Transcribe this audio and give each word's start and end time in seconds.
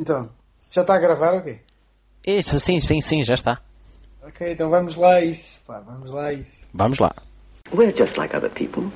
Então, 0.00 0.30
já 0.72 0.80
está 0.80 0.94
a 0.94 0.98
gravar 0.98 1.34
ou 1.34 1.42
quê? 1.42 1.58
Isso, 2.26 2.58
sim, 2.58 2.80
sim, 2.80 3.02
sim, 3.02 3.22
já 3.22 3.34
está. 3.34 3.60
Ok, 4.22 4.50
então 4.50 4.70
vamos 4.70 4.96
lá 4.96 5.16
a 5.16 5.20
isso, 5.22 5.60
pá, 5.66 5.78
vamos 5.80 6.10
lá 6.10 6.28
a 6.28 6.32
isso. 6.32 6.66
Vamos 6.72 6.98
lá. 6.98 7.14
We're 7.70 7.94
just 7.94 8.16
like 8.16 8.34
other 8.34 8.50
people. 8.50 8.90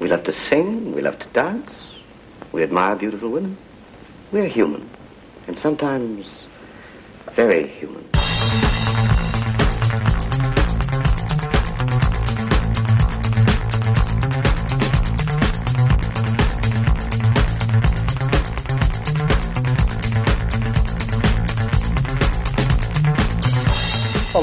We 0.00 0.08
love 0.08 0.24
to 0.24 0.32
sing, 0.32 0.92
we 0.92 1.02
love 1.02 1.18
to 1.18 1.28
dance, 1.32 1.72
we 2.52 2.64
admire 2.64 2.96
beautiful 2.96 3.30
women. 3.30 3.56
We're 4.32 4.48
human, 4.48 4.88
and 5.46 5.56
sometimes 5.56 6.26
very 7.36 7.68
human. 7.80 8.19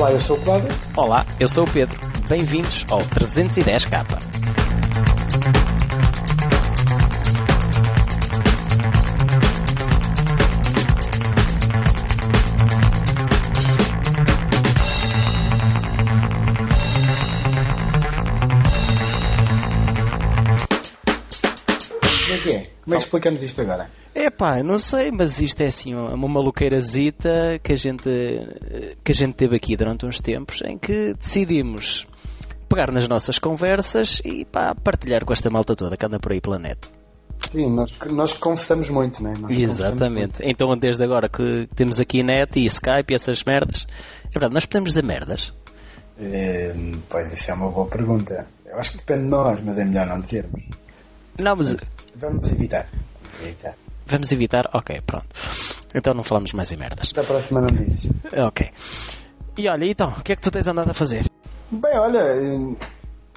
Olá, 0.07 0.15
eu 0.15 0.21
sou 0.21 0.37
o 0.37 0.41
Cláudio. 0.41 0.69
Olá, 0.95 1.25
eu 1.37 1.49
sou 1.49 1.65
o 1.65 1.69
Pedro. 1.69 1.99
Bem-vindos 2.29 2.85
ao 2.89 3.01
310K. 3.01 4.05
Como 22.23 22.33
é 22.33 22.37
que 22.37 22.51
é? 22.51 22.69
Como 22.81 22.95
é 22.95 22.97
que 22.97 23.03
explicamos 23.03 23.43
isto 23.43 23.59
agora? 23.59 23.89
Epá, 24.19 24.63
não 24.63 24.79
sei, 24.79 25.11
mas 25.11 25.39
isto 25.39 25.61
é 25.61 25.67
assim 25.67 25.93
uma 25.93 26.27
maluqueirazita 26.27 27.59
que 27.61 27.71
a 27.71 27.75
gente 27.75 28.09
que 29.03 29.11
a 29.11 29.15
gente 29.15 29.35
teve 29.35 29.55
aqui 29.55 29.77
durante 29.77 30.07
uns 30.07 30.19
tempos 30.19 30.63
em 30.65 30.75
que 30.75 31.13
decidimos 31.13 32.07
pegar 32.67 32.91
nas 32.91 33.07
nossas 33.07 33.37
conversas 33.37 34.19
e 34.25 34.43
pá, 34.43 34.73
partilhar 34.73 35.23
com 35.23 35.31
esta 35.31 35.51
malta 35.51 35.75
toda 35.75 35.95
que 35.95 36.03
anda 36.03 36.17
por 36.17 36.31
aí 36.31 36.41
pela 36.41 36.57
net. 36.57 36.89
Sim, 37.51 37.69
nós, 37.69 37.93
nós 38.09 38.33
conversamos 38.33 38.89
muito, 38.89 39.21
não 39.21 39.29
é? 39.29 39.53
Exatamente. 39.53 40.41
Então 40.41 40.75
desde 40.75 41.03
agora 41.03 41.29
que 41.29 41.69
temos 41.75 41.99
aqui 41.99 42.23
net 42.23 42.59
e 42.59 42.65
Skype 42.65 43.13
e 43.13 43.13
essas 43.13 43.43
merdas, 43.43 43.85
é 44.25 44.31
verdade, 44.31 44.55
nós 44.55 44.65
podemos 44.65 44.89
dizer 44.89 45.03
merdas. 45.03 45.53
muito. 46.17 46.35
Eh, 46.35 46.73
pois, 47.07 47.31
isso 47.31 47.51
é 47.51 47.53
uma 47.53 47.69
boa 47.69 47.85
pergunta. 47.85 48.47
Eu 48.65 48.79
acho 48.79 48.93
que 48.93 48.97
depende 48.97 49.21
de 49.21 49.27
nós, 49.27 49.61
mas 49.63 49.77
é 49.77 49.85
melhor 49.85 50.07
não 50.07 50.19
dizermos. 50.19 50.63
Não, 51.37 51.55
mas 51.55 51.75
Vamos 52.15 52.51
evitar. 52.51 52.87
Vamos 53.21 53.45
evitar. 53.45 53.75
Vamos 54.07 54.31
evitar? 54.31 54.69
Ok, 54.73 55.01
pronto. 55.05 55.27
Então 55.93 56.13
não 56.13 56.23
falamos 56.23 56.53
mais 56.53 56.71
em 56.71 56.77
merdas. 56.77 57.11
Da 57.11 57.23
próxima 57.23 57.61
não 57.61 57.67
dizes. 57.67 58.09
Ok. 58.47 58.69
E 59.57 59.67
olha, 59.67 59.85
então, 59.85 60.09
o 60.17 60.21
que 60.23 60.33
é 60.33 60.35
que 60.35 60.41
tu 60.41 60.51
tens 60.51 60.67
andado 60.67 60.89
a 60.91 60.93
fazer? 60.93 61.25
Bem, 61.71 61.97
olha, 61.97 62.19
eh, 62.19 62.75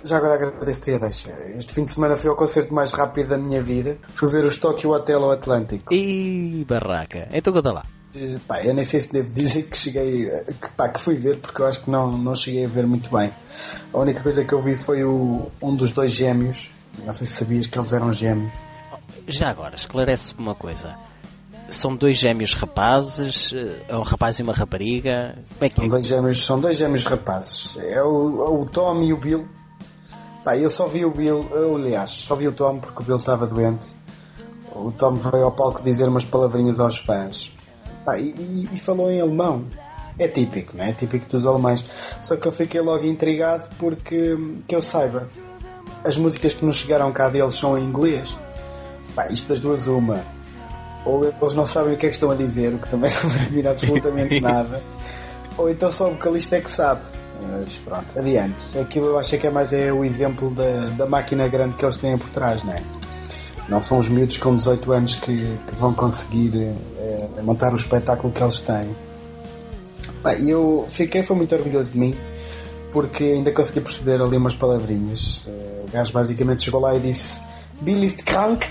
já 0.05 0.19
agora 0.19 0.35
agradeço-te 0.35 0.93
a 0.95 0.99
deixa. 0.99 1.31
Este 1.57 1.73
fim 1.73 1.85
de 1.85 1.91
semana 1.91 2.17
fui 2.17 2.29
ao 2.31 2.37
concerto 2.37 2.73
mais 2.75 2.93
rápido 2.93 3.29
da 3.31 3.39
minha 3.39 3.63
vida. 3.63 3.97
Fui 4.11 4.29
ver 4.29 4.45
os 4.45 4.57
Tokyo 4.57 4.91
Hotel 4.91 5.23
ao 5.25 5.31
Atlântico. 5.33 5.93
Ih, 5.95 6.65
barraca. 6.69 7.29
Então 7.33 7.53
conta 7.53 7.73
lá. 7.73 7.85
Eh, 8.15 8.37
Pá, 8.47 8.63
eu 8.65 8.75
nem 8.75 8.85
sei 8.85 9.01
se 9.01 9.13
devo 9.13 9.33
dizer 9.33 9.63
que 9.65 9.77
cheguei, 9.77 10.27
eh, 10.29 10.45
que, 10.61 10.69
pá, 10.77 10.89
que 10.89 11.01
fui 11.01 11.15
ver, 11.17 11.39
porque 11.39 11.63
eu 11.63 11.67
acho 11.67 11.81
que 11.83 11.91
não, 11.91 12.11
não 12.13 12.35
cheguei 12.35 12.65
a 12.65 12.69
ver 12.69 12.87
muito 12.87 13.11
bem. 13.11 13.31
A 13.93 13.99
única 13.99 14.23
coisa 14.23 14.45
que 14.45 14.53
eu 14.53 14.61
vi 14.61 14.75
foi 14.77 15.05
o, 15.05 15.51
um 15.63 15.75
dos 15.75 15.91
dois 15.93 16.13
gêmeos. 16.13 16.71
Não 17.05 17.13
sei 17.15 17.27
se 17.27 17.35
sabias 17.35 17.67
que 17.67 17.79
eles 17.79 17.93
eram 17.93 18.13
gêmeos. 18.13 18.53
Já 19.31 19.49
agora, 19.51 19.77
esclarece-me 19.77 20.41
uma 20.43 20.55
coisa. 20.55 20.95
São 21.69 21.95
dois 21.95 22.17
gêmeos 22.19 22.53
rapazes, 22.55 23.53
é 23.89 23.97
um 23.97 24.03
rapaz 24.03 24.39
e 24.39 24.43
uma 24.43 24.53
rapariga. 24.53 25.39
Como 25.55 25.65
é 25.65 25.69
que 25.69 25.75
São 25.77 25.85
é? 25.85 25.89
dois 25.89 26.07
gêmeos, 26.07 26.45
são 26.45 26.61
dois 26.61 26.77
gêmeos 26.77 27.05
rapazes. 27.05 27.77
É 27.81 28.03
o, 28.03 28.45
é 28.45 28.49
o 28.51 28.67
Tom 28.67 29.01
e 29.03 29.13
o 29.13 29.17
Bill. 29.17 29.47
Pá, 30.45 30.57
eu 30.57 30.69
só 30.69 30.87
vi 30.89 31.05
o 31.05 31.11
Bill, 31.13 31.47
eu, 31.53 31.77
aliás, 31.77 32.11
só 32.11 32.35
vi 32.35 32.49
o 32.49 32.53
Tom 32.53 32.79
porque 32.81 33.03
o 33.03 33.05
Bill 33.05 33.17
estava 33.17 33.47
doente. 33.47 33.89
O 34.75 34.91
Tom 34.91 35.13
veio 35.15 35.45
ao 35.45 35.53
palco 35.53 35.83
dizer 35.83 36.09
umas 36.09 36.25
palavrinhas 36.25 36.81
aos 36.81 36.99
fãs. 36.99 37.53
Pá, 38.05 38.19
e, 38.19 38.31
e- 38.31 38.69
e 38.73 38.79
falou 38.79 39.11
em 39.11 39.21
alemão. 39.21 39.65
É 40.19 40.27
típico, 40.27 40.77
não 40.77 40.85
é? 40.85 40.91
É 40.91 40.93
típico 40.93 41.31
dos 41.31 41.47
alemães. 41.47 41.85
Só 42.21 42.37
que 42.37 42.49
eu 42.49 42.53
fiquei 42.53 42.81
logo 42.81 43.05
intrigado 43.07 43.69
porque, 43.79 44.37
que 44.67 44.75
eu 44.75 44.83
saiba, 44.83 45.29
as 46.05 46.17
músicas 46.17 46.53
que 46.53 46.65
nos 46.65 46.77
chegaram 46.77 47.13
cá 47.13 47.29
deles 47.29 47.55
são 47.55 47.79
em 47.79 47.85
inglês. 47.85 48.37
Pá, 49.15 49.27
isto 49.29 49.49
das 49.49 49.61
duas, 49.61 49.87
uma. 49.87 50.21
Ou 51.05 51.25
eles 51.25 51.55
não 51.55 51.65
sabem 51.65 51.95
o 51.95 51.97
que 51.97 52.07
é 52.07 52.09
que 52.09 52.15
estão 52.15 52.31
a 52.31 52.35
dizer, 52.35 52.75
o 52.75 52.79
que 52.79 52.89
também 52.89 53.11
não 53.23 53.31
vai 53.31 53.47
vir 53.47 53.69
absolutamente 53.69 54.41
nada. 54.43 54.83
Ou 55.57 55.71
então 55.71 55.91
só 55.91 56.09
o 56.09 56.13
vocalista 56.13 56.57
é 56.57 56.61
que 56.61 56.71
sabe. 56.71 57.03
Mas 57.43 57.79
pronto, 57.79 58.19
adiante. 58.19 58.79
Aquilo 58.79 59.07
eu 59.07 59.19
acho 59.19 59.39
que 59.39 59.47
é 59.47 59.51
mais 59.51 59.73
é 59.73 59.93
o 59.93 60.05
exemplo 60.05 60.51
da, 60.51 60.87
da 60.89 61.07
máquina 61.07 61.49
grande 61.49 61.75
que 61.75 61.85
eles 61.85 61.97
têm 61.97 62.17
por 62.19 62.29
trás, 62.31 62.63
não 62.63 62.73
é? 62.73 62.83
Não 63.69 63.81
são 63.81 63.99
os 63.99 64.09
miúdos 64.09 64.37
com 64.37 64.57
18 64.57 64.93
anos 64.93 65.15
que, 65.15 65.37
que 65.37 65.75
vão 65.77 65.95
conseguir 65.95 66.57
eh, 66.57 67.29
montar 67.43 67.73
o 67.73 67.77
espetáculo 67.77 68.33
que 68.33 68.43
eles 68.43 68.61
têm. 68.61 68.97
E 70.41 70.51
eu 70.51 70.85
fiquei, 70.89 71.23
foi 71.23 71.37
muito 71.37 71.55
orgulhoso 71.55 71.93
de 71.93 71.99
mim, 71.99 72.15
porque 72.93 73.25
ainda 73.25 73.53
consegui 73.53 73.81
perceber 73.81 74.21
ali 74.21 74.37
umas 74.37 74.55
palavrinhas. 74.55 75.45
Eh, 75.47 75.85
o 75.89 75.93
gajo 75.93 76.13
basicamente 76.13 76.65
chegou 76.65 76.81
lá 76.81 76.95
e 76.97 77.01
disse 77.01 77.43
Bill 77.81 78.03
ist 78.03 78.25
krank, 78.25 78.67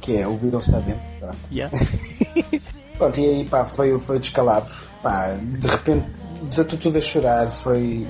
que 0.00 0.16
é 0.16 0.26
o 0.26 0.34
dentro. 0.36 1.08
Pronto. 1.20 1.36
Yeah. 1.52 1.76
Pronto, 2.98 3.18
e 3.20 3.24
aí 3.26 3.44
pá, 3.44 3.64
foi, 3.64 3.98
foi 3.98 4.16
o 4.16 4.20
descalabro. 4.20 4.72
Pá, 5.02 5.34
de 5.40 5.66
repente 5.66 6.04
desatou 6.42 6.78
tudo 6.78 6.98
a 6.98 7.00
chorar. 7.00 7.50
Foi. 7.50 8.06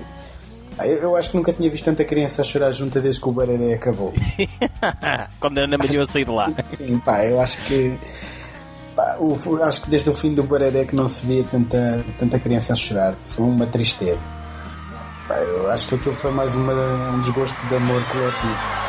pá, 0.76 0.86
eu, 0.86 0.98
eu 1.02 1.16
acho 1.16 1.30
que 1.30 1.36
nunca 1.36 1.52
tinha 1.52 1.70
visto 1.70 1.84
tanta 1.84 2.04
criança 2.04 2.42
a 2.42 2.44
chorar 2.44 2.72
junta 2.72 3.00
desde 3.00 3.20
que 3.20 3.28
o 3.28 3.32
Bararé 3.32 3.74
acabou. 3.74 4.12
Quando 5.38 5.58
a 5.58 5.62
Ana 5.62 5.78
Malhou 5.78 6.02
a 6.02 6.06
sair 6.06 6.24
de 6.24 6.30
lá. 6.30 6.52
Sim, 6.76 6.98
pá, 7.00 7.24
eu 7.24 7.40
acho 7.40 7.58
que. 7.66 7.96
pá, 8.96 9.16
o- 9.20 9.62
acho 9.62 9.82
que 9.82 9.90
desde 9.90 10.10
o 10.10 10.14
fim 10.14 10.34
do 10.34 10.42
Bararé 10.42 10.84
que 10.84 10.94
não 10.96 11.06
se 11.08 11.24
via 11.26 11.44
tanta, 11.44 12.04
tanta 12.18 12.38
criança 12.38 12.72
a 12.72 12.76
chorar. 12.76 13.14
Foi 13.28 13.44
uma 13.46 13.66
tristeza. 13.66 14.26
Pá, 15.28 15.36
eu 15.36 15.70
acho 15.70 15.86
que 15.86 15.94
aquilo 15.94 16.14
foi 16.14 16.32
mais 16.32 16.54
uma, 16.56 16.72
um 17.14 17.20
desgosto 17.20 17.54
de 17.68 17.74
amor 17.76 18.02
coletivo. 18.06 18.79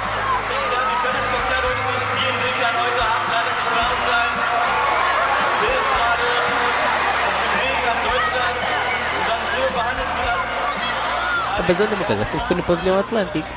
Olha 11.79 11.95
uma 11.95 12.05
coisa, 12.05 12.25
foi 12.25 12.55
no 12.57 12.63
pavilhão 12.63 12.99
Atlântico. 12.99 13.47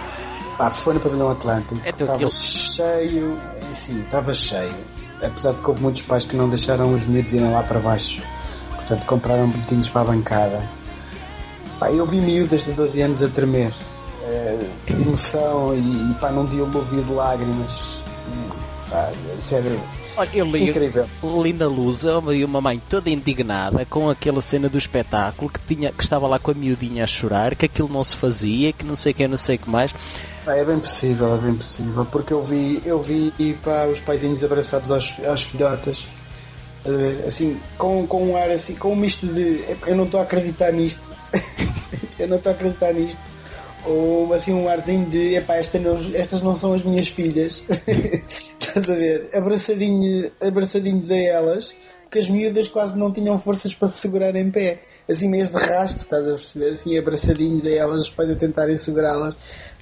Pá, 0.58 0.70
foi 0.70 0.94
no 0.94 1.00
pavilhão 1.00 1.30
Atlântico. 1.30 1.80
Estava 1.86 2.14
aquilo- 2.14 2.30
cheio, 2.30 3.38
sim, 3.72 4.00
estava 4.02 4.32
cheio. 4.34 4.74
Apesar 5.22 5.52
de 5.52 5.62
que 5.62 5.68
houve 5.68 5.82
muitos 5.82 6.02
pais 6.02 6.24
que 6.24 6.36
não 6.36 6.48
deixaram 6.48 6.92
os 6.94 7.04
miúdos 7.06 7.32
irem 7.32 7.50
lá 7.52 7.62
para 7.62 7.78
baixo. 7.80 8.22
Portanto, 8.76 9.04
compraram 9.06 9.48
bilhetinhos 9.48 9.88
para 9.88 10.02
a 10.02 10.04
bancada. 10.04 10.62
Pá, 11.78 11.90
eu 11.90 12.06
vi 12.06 12.18
miúdas 12.18 12.64
de 12.64 12.72
12 12.72 13.00
anos 13.02 13.22
a 13.22 13.28
tremer. 13.28 13.72
eh, 14.26 14.58
de 14.86 14.92
emoção 14.94 15.74
e, 15.76 16.14
pá, 16.20 16.30
num 16.30 16.46
dilúvio 16.46 17.02
de 17.02 17.12
lágrimas. 17.12 18.02
Pá, 18.90 19.10
sério, 19.38 19.78
Olha, 20.16 20.30
eu 20.32 20.46
li, 20.46 20.68
incrível. 20.68 21.08
li 21.42 21.52
na 21.52 21.66
Lusa 21.66 22.22
e 22.32 22.44
uma 22.44 22.60
mãe 22.60 22.80
toda 22.88 23.10
indignada 23.10 23.84
com 23.84 24.08
aquela 24.08 24.40
cena 24.40 24.68
do 24.68 24.78
espetáculo 24.78 25.50
que, 25.50 25.58
tinha, 25.74 25.90
que 25.90 26.02
estava 26.02 26.28
lá 26.28 26.38
com 26.38 26.52
a 26.52 26.54
miudinha 26.54 27.02
a 27.02 27.06
chorar, 27.06 27.56
que 27.56 27.66
aquilo 27.66 27.88
não 27.88 28.04
se 28.04 28.16
fazia, 28.16 28.72
que 28.72 28.84
não 28.84 28.94
sei 28.94 29.10
o 29.12 29.14
que, 29.14 29.26
não 29.26 29.36
sei 29.36 29.56
o 29.56 29.58
que 29.58 29.68
mais. 29.68 29.92
Pá, 30.44 30.54
é 30.54 30.64
bem 30.64 30.78
possível, 30.78 31.34
é 31.34 31.38
bem 31.38 31.54
possível, 31.56 32.04
porque 32.04 32.32
eu 32.32 32.42
vi, 32.44 32.80
eu 32.84 33.02
vi 33.02 33.32
pá, 33.64 33.86
os 33.86 33.98
paizinhos 34.00 34.44
abraçados 34.44 34.90
aos, 34.92 35.14
aos 35.26 35.42
filhotas, 35.42 36.06
eh, 36.84 37.24
assim, 37.26 37.58
com, 37.76 38.06
com 38.06 38.22
um 38.30 38.36
ar 38.36 38.50
assim, 38.50 38.74
com 38.76 38.92
um 38.92 38.96
misto 38.96 39.26
de 39.26 39.64
"Epá, 39.68 39.88
eu 39.88 39.96
não 39.96 40.04
estou 40.04 40.20
a 40.20 40.22
acreditar 40.22 40.70
nisto, 40.72 41.08
eu 42.20 42.28
não 42.28 42.36
estou 42.36 42.52
a 42.52 42.54
acreditar 42.54 42.92
nisto, 42.92 43.20
ou 43.86 44.32
assim 44.32 44.52
um 44.52 44.68
arzinho 44.68 45.06
de 45.08 45.34
epá, 45.34 45.56
esta 45.56 45.78
não- 45.78 45.98
estas 46.14 46.42
não 46.42 46.54
são 46.56 46.72
as 46.72 46.82
minhas 46.82 47.08
filhas, 47.08 47.64
estás 48.60 48.88
a 48.88 48.94
ver? 48.94 49.28
Abraçadinho, 49.34 50.30
abraçadinhos 50.40 51.10
a 51.10 51.16
elas, 51.16 51.74
porque 52.02 52.18
as 52.18 52.28
miúdas 52.28 52.68
quase 52.68 52.96
não 52.96 53.12
tinham 53.12 53.38
forças 53.38 53.74
para 53.74 53.88
se 53.88 53.98
segurar 53.98 54.34
em 54.36 54.48
pé, 54.50 54.80
assim 55.08 55.28
meio 55.28 55.46
de 55.46 55.52
rasto, 55.52 55.98
estás 55.98 56.22
a 56.26 56.30
perceber? 56.34 56.70
Assim 56.72 56.96
abraçadinhos 56.98 57.66
a 57.66 57.70
elas, 57.70 58.02
os 58.02 58.10
pais 58.10 58.30
a 58.30 58.34
tentarem 58.36 58.76
segurá-las, 58.76 59.34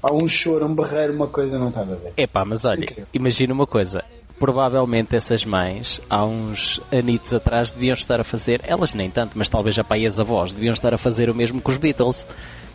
há 0.02 0.12
um 0.12 0.26
choro, 0.26 0.66
um 0.66 0.75
berreiro, 0.75 1.12
uma 1.14 1.28
coisa, 1.28 1.58
não 1.58 1.69
estás 1.69 1.90
a 1.90 1.94
ver? 1.96 2.12
Epá, 2.16 2.44
mas 2.44 2.64
olha, 2.64 2.82
Incrível. 2.84 3.06
imagina 3.12 3.52
uma 3.54 3.66
coisa. 3.66 4.02
Provavelmente 4.38 5.14
essas 5.14 5.44
mães, 5.44 6.00
há 6.10 6.25
uns 6.25 6.81
anitos 6.90 7.32
atrás, 7.32 7.70
deviam 7.70 7.94
estar 7.94 8.19
a 8.20 8.25
fazer, 8.25 8.60
elas 8.64 8.93
nem 8.93 9.08
tanto, 9.08 9.38
mas 9.38 9.49
talvez 9.49 9.76
já 9.76 9.84
pai 9.84 10.00
e 10.00 10.06
as 10.06 10.19
avós, 10.19 10.52
deviam 10.52 10.72
estar 10.72 10.93
a 10.93 10.99
fazer 10.99 11.31
o 11.31 11.34
mesmo 11.34 11.60
com 11.60 11.70
os 11.70 11.76
Beatles. 11.78 12.26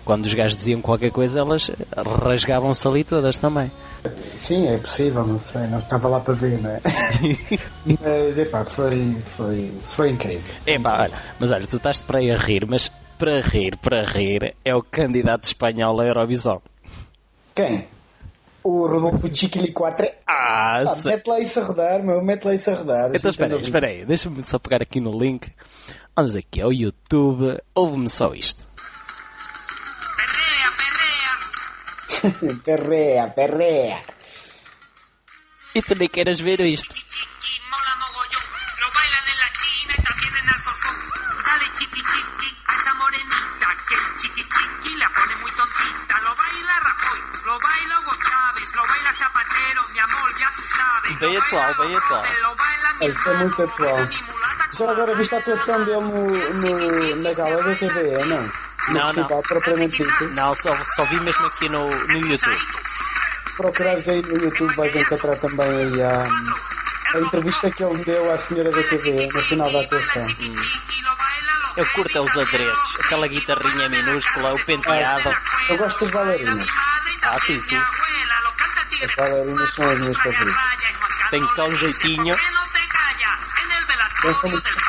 Quando 0.08 0.26
os 0.26 0.34
gajos 0.34 0.56
diziam 0.58 0.82
qualquer 0.82 1.12
coisa, 1.12 1.42
elas 1.42 1.70
rasgavam-se 2.24 2.88
ali 2.88 3.04
todas 3.04 3.38
também. 3.38 3.70
Sim, 4.34 4.68
é 4.68 4.78
possível, 4.78 5.26
não 5.28 5.38
sei, 5.38 5.68
não 5.68 5.78
estava 5.80 6.08
lá 6.08 6.20
para 6.22 6.34
ver, 6.34 6.62
não 6.62 6.70
é? 6.70 6.80
mas, 8.02 8.38
epá, 8.38 8.64
foi, 8.64 9.16
foi, 9.22 9.72
foi 9.82 10.10
incrível. 10.12 10.42
Epá, 10.66 11.02
olha, 11.04 11.14
mas 11.40 11.52
olha, 11.52 11.68
tu 11.68 11.76
estás 11.76 12.02
para 12.02 12.20
aí 12.20 12.32
a 12.32 12.38
rir, 12.38 12.66
mas 12.66 12.90
para 13.20 13.42
rir, 13.42 13.76
para 13.78 14.06
rir, 14.06 14.56
é 14.64 14.74
o 14.74 14.82
candidato 14.82 15.44
espanhol 15.44 16.00
à 16.00 16.06
Eurovisão. 16.06 16.62
Quem? 17.54 17.86
O 18.64 18.88
Rodolfo 18.88 19.30
Chiquili 19.36 19.72
4. 19.72 20.08
Ah, 20.26 20.80
Ah, 20.84 20.88
se- 20.88 21.08
mete 21.10 21.28
lá 21.28 21.40
isso 21.40 21.60
a 21.60 21.64
rodar, 21.64 22.04
meu, 22.04 22.24
mete 22.24 22.46
lá 22.46 22.54
isso 22.54 22.70
a 22.70 22.76
rodar. 22.76 23.12
Então 23.14 23.30
espera 23.30 23.56
aí, 23.56 23.62
espera 23.62 23.88
aí, 23.88 24.06
deixa-me 24.06 24.42
só 24.44 24.58
pegar 24.60 24.82
aqui 24.82 25.00
no 25.02 25.12
link. 25.18 25.52
Vamos 26.16 26.36
aqui 26.36 26.62
ao 26.62 26.72
YouTube, 26.74 27.58
ouve-me 27.76 28.10
só 28.10 28.34
isto. 28.34 28.66
perrea, 32.64 33.28
perrea. 33.30 34.02
E 35.76 35.82
tu 35.82 35.96
nem 35.96 36.10
queiras 36.10 36.40
ver 36.40 36.60
isto. 36.62 36.96
Bem 51.20 51.38
atual, 51.38 51.76
bem 51.78 51.96
atual. 51.98 52.24
Mi 53.00 53.08
Isso 53.08 53.30
é 53.30 53.34
muito 53.38 53.64
atual. 53.64 53.98
Já 54.74 54.92
agora 54.92 55.16
viste 55.16 55.36
a 55.36 55.38
atuação 55.40 55.84
dele 55.86 56.00
no, 56.02 56.28
no- 56.28 57.16
na 57.24 57.34
gala 57.34 57.64
da 57.64 57.76
TVE, 57.76 58.26
não? 58.26 58.52
Não, 58.90 59.14
não. 59.14 59.42
propriamente. 59.42 60.04
Não, 60.34 60.56
só, 60.56 60.78
só 60.96 61.06
vi 61.06 61.20
mesmo 61.20 61.46
aqui 61.46 61.70
no, 61.70 61.90
no 61.90 62.18
YouTube. 62.20 62.58
Se 63.46 63.54
procurares 63.58 64.08
aí 64.10 64.22
no 64.22 64.44
YouTube 64.44 64.76
vais 64.76 64.96
encontrar 64.96 65.36
também 65.38 65.68
aí 65.68 66.02
a, 66.02 66.28
a 67.16 67.20
entrevista 67.20 67.70
que 67.72 67.84
ele 67.84 68.04
deu 68.04 68.32
à 68.32 68.38
senhora 68.38 68.72
da 68.72 68.84
TVE 68.84 69.28
no 69.28 69.42
final 69.44 69.72
da 69.72 69.82
atuação. 69.82 70.22
los 70.22 71.78
Eu 71.78 71.86
curto 71.94 72.18
é 72.18 72.22
os 72.22 72.38
adereços, 72.38 73.00
aquela 73.02 73.28
guitarrinha 73.28 73.90
minúscula, 73.90 74.54
o 74.54 74.66
penteado. 74.66 75.34
Eu 75.70 75.78
gosto 75.78 76.00
das 76.00 76.12
bailarinas. 76.12 76.68
Ah, 77.22 77.40
sim, 77.40 77.60
sim. 77.60 77.78
As 79.04 79.16
bailarinas 79.16 79.74
são 79.74 79.90
as 79.90 80.00
minhas 80.00 80.18
favoritas. 80.18 80.56
Tem 81.30 81.44
um 81.44 81.78
jeitinho. 81.78 82.36
Dança 84.24 84.48
muito. 84.48 84.87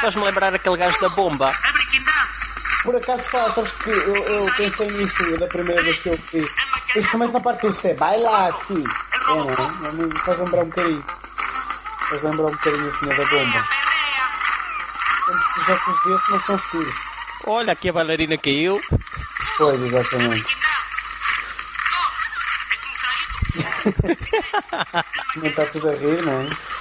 Faz-me 0.00 0.24
lembrar 0.24 0.54
aquele 0.54 0.76
gajo 0.78 0.98
da 1.00 1.08
bomba. 1.10 1.46
Dance. 1.46 2.50
Por 2.82 2.96
acaso 2.96 3.30
faz, 3.30 3.52
sabes 3.52 3.72
que 3.72 3.90
eu, 3.90 4.16
eu 4.16 4.54
pensei 4.54 4.90
nisso 4.90 5.38
da 5.38 5.46
primeira 5.46 5.82
vez 5.82 6.02
que 6.02 6.08
eu 6.08 6.18
vi. 6.32 6.50
Principalmente 6.92 7.32
na 7.32 7.40
parte 7.40 7.66
do 7.66 7.72
C, 7.72 7.92
baila 7.94 8.48
assim. 8.48 8.82
É, 9.12 9.34
não 9.34 9.50
é? 9.50 9.88
A 9.88 9.92
mim 9.92 10.10
Faz 10.24 10.38
lembrar 10.38 10.62
um 10.62 10.66
bocadinho. 10.66 11.04
Faz 12.08 12.22
lembrar 12.22 12.46
um 12.46 12.52
bocadinho 12.52 12.88
a 12.88 12.92
senhora 12.92 13.24
da 13.24 13.30
bomba. 13.30 13.68
Tanto 15.26 15.54
que 15.54 15.60
os 15.60 15.68
óculos 15.68 16.04
desse 16.04 16.30
não 16.30 16.40
são 16.40 16.56
escuros. 16.56 16.94
Olha, 17.44 17.72
aqui 17.72 17.88
a 17.90 17.92
bailarina 17.92 18.38
caiu. 18.38 18.80
Pois, 19.58 19.82
exatamente. 19.82 20.56
Não 25.36 25.46
está 25.50 25.66
tudo 25.66 25.90
a 25.90 25.92
rir, 25.92 26.22
não 26.22 26.40
é? 26.40 26.79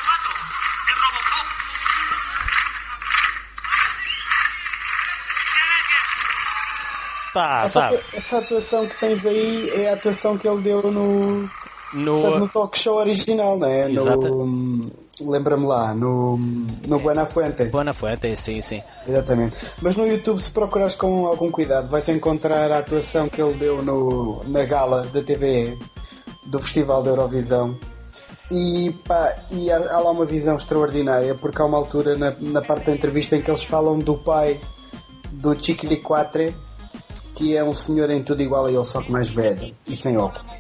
Tá, 7.34 7.62
Essa, 7.66 7.82
tá. 7.82 7.96
essa 8.14 8.38
atuação 8.40 8.88
que 8.88 9.00
tens 9.00 9.26
aí 9.26 9.70
é 9.70 9.90
a 9.90 9.94
atuação 9.94 10.38
que 10.38 10.48
ele 10.48 10.62
deu 10.62 10.92
no, 10.92 11.48
portanto, 11.94 12.34
no 12.34 12.40
No, 12.40 12.48
talk 12.48 12.78
show 12.78 12.98
original, 12.98 13.58
não 13.58 13.68
é? 13.68 13.92
Exato. 13.92 14.28
No, 14.28 14.92
lembra-me 15.22 15.66
lá, 15.66 15.94
no, 15.94 16.38
no 16.38 17.00
Buenafuente. 17.00 17.66
Bona 17.66 17.94
Fuente, 17.94 18.36
sim, 18.36 18.62
sim. 18.62 18.82
Exatamente. 19.08 19.58
Mas 19.82 19.96
no 19.96 20.08
YouTube, 20.08 20.40
se 20.40 20.52
procurares 20.52 20.96
com 20.96 21.28
algum 21.28 21.52
cuidado, 21.52 21.90
vais 21.90 22.08
encontrar 22.10 22.72
a 22.72 22.80
atuação 22.80 23.30
que 23.30 23.42
ele 23.42 23.54
deu 23.54 23.82
no, 23.82 24.42
na 24.46 24.64
gala 24.64 25.04
da 25.04 25.22
TVE 25.22 25.78
do 26.46 26.60
Festival 26.60 27.04
da 27.04 27.12
Eurovisão. 27.12 27.78
E, 28.52 28.92
pá, 29.08 29.36
e 29.52 29.72
há, 29.72 29.78
há 29.78 30.00
lá 30.00 30.10
uma 30.10 30.26
visão 30.26 30.56
extraordinária, 30.56 31.36
porque 31.36 31.62
há 31.62 31.66
uma 31.66 31.78
altura 31.78 32.18
na, 32.18 32.36
na 32.40 32.62
parte 32.62 32.88
da 32.88 32.94
entrevista 32.94 33.36
em 33.36 33.42
que 33.42 33.50
eles 33.52 33.64
falam 33.64 34.00
do 34.00 34.18
pai 34.18 34.60
do 35.32 35.54
Chiquiliquatre, 35.64 36.56
que 37.40 37.56
é 37.56 37.64
um 37.64 37.74
senhor 37.74 38.10
em 38.10 38.22
tudo 38.22 38.44
igual 38.44 38.66
a 38.66 38.72
ele, 38.72 38.84
só 38.84 39.02
que 39.02 39.10
mais 39.10 39.30
velho 39.30 39.74
e 39.88 39.96
sem 39.96 40.18
óculos. 40.18 40.52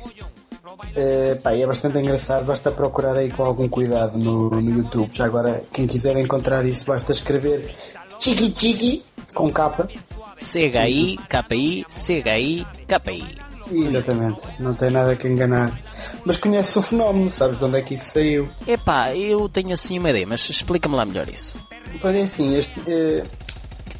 Eh, 0.95 1.37
pá, 1.43 1.53
e 1.53 1.61
é 1.61 1.67
bastante 1.67 1.97
engraçado, 1.97 2.45
basta 2.45 2.71
procurar 2.71 3.17
aí 3.17 3.29
com 3.29 3.43
algum 3.43 3.67
cuidado 3.67 4.17
no, 4.17 4.49
no 4.49 4.77
YouTube. 4.77 5.09
Já 5.11 5.25
agora, 5.25 5.61
quem 5.73 5.85
quiser 5.85 6.15
encontrar 6.15 6.65
isso, 6.65 6.85
basta 6.85 7.11
escrever 7.11 7.75
Chiqui 8.17 8.53
Chiqui 8.55 9.03
com 9.35 9.51
capa. 9.51 9.89
CHI, 10.37 11.19
KPI, 11.27 11.85
CHI, 11.89 12.65
KPI. 12.87 13.49
Exatamente, 13.69 14.47
não 14.57 14.73
tem 14.73 14.89
nada 14.89 15.17
que 15.17 15.27
enganar. 15.27 15.77
Mas 16.23 16.37
conheces 16.37 16.73
o 16.77 16.81
fenómeno, 16.81 17.29
sabes 17.29 17.59
de 17.59 17.65
onde 17.65 17.77
é 17.77 17.81
que 17.81 17.95
isso 17.95 18.11
saiu? 18.11 18.47
Epá, 18.65 19.13
eu 19.13 19.49
tenho 19.49 19.73
assim 19.73 19.99
uma 19.99 20.11
ideia, 20.11 20.25
mas 20.25 20.49
explica-me 20.49 20.95
lá 20.95 21.05
melhor 21.05 21.27
isso. 21.27 21.57
É 22.01 22.21
assim, 22.21 22.55
este, 22.55 22.81
eh, 22.87 23.25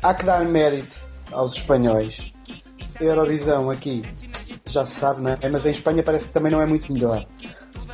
há 0.01 0.13
que 0.13 0.23
dar 0.23 0.45
mérito 0.45 0.97
aos 1.29 1.55
espanhóis. 1.55 2.29
Eurovisão 2.99 3.69
aqui, 3.69 4.03
já 4.65 4.83
se 4.85 4.95
sabe, 4.95 5.21
não 5.21 5.31
é? 5.31 5.49
Mas 5.49 5.65
em 5.65 5.71
Espanha 5.71 6.03
parece 6.03 6.27
que 6.27 6.33
também 6.33 6.51
não 6.51 6.61
é 6.61 6.65
muito 6.65 6.91
melhor. 6.91 7.25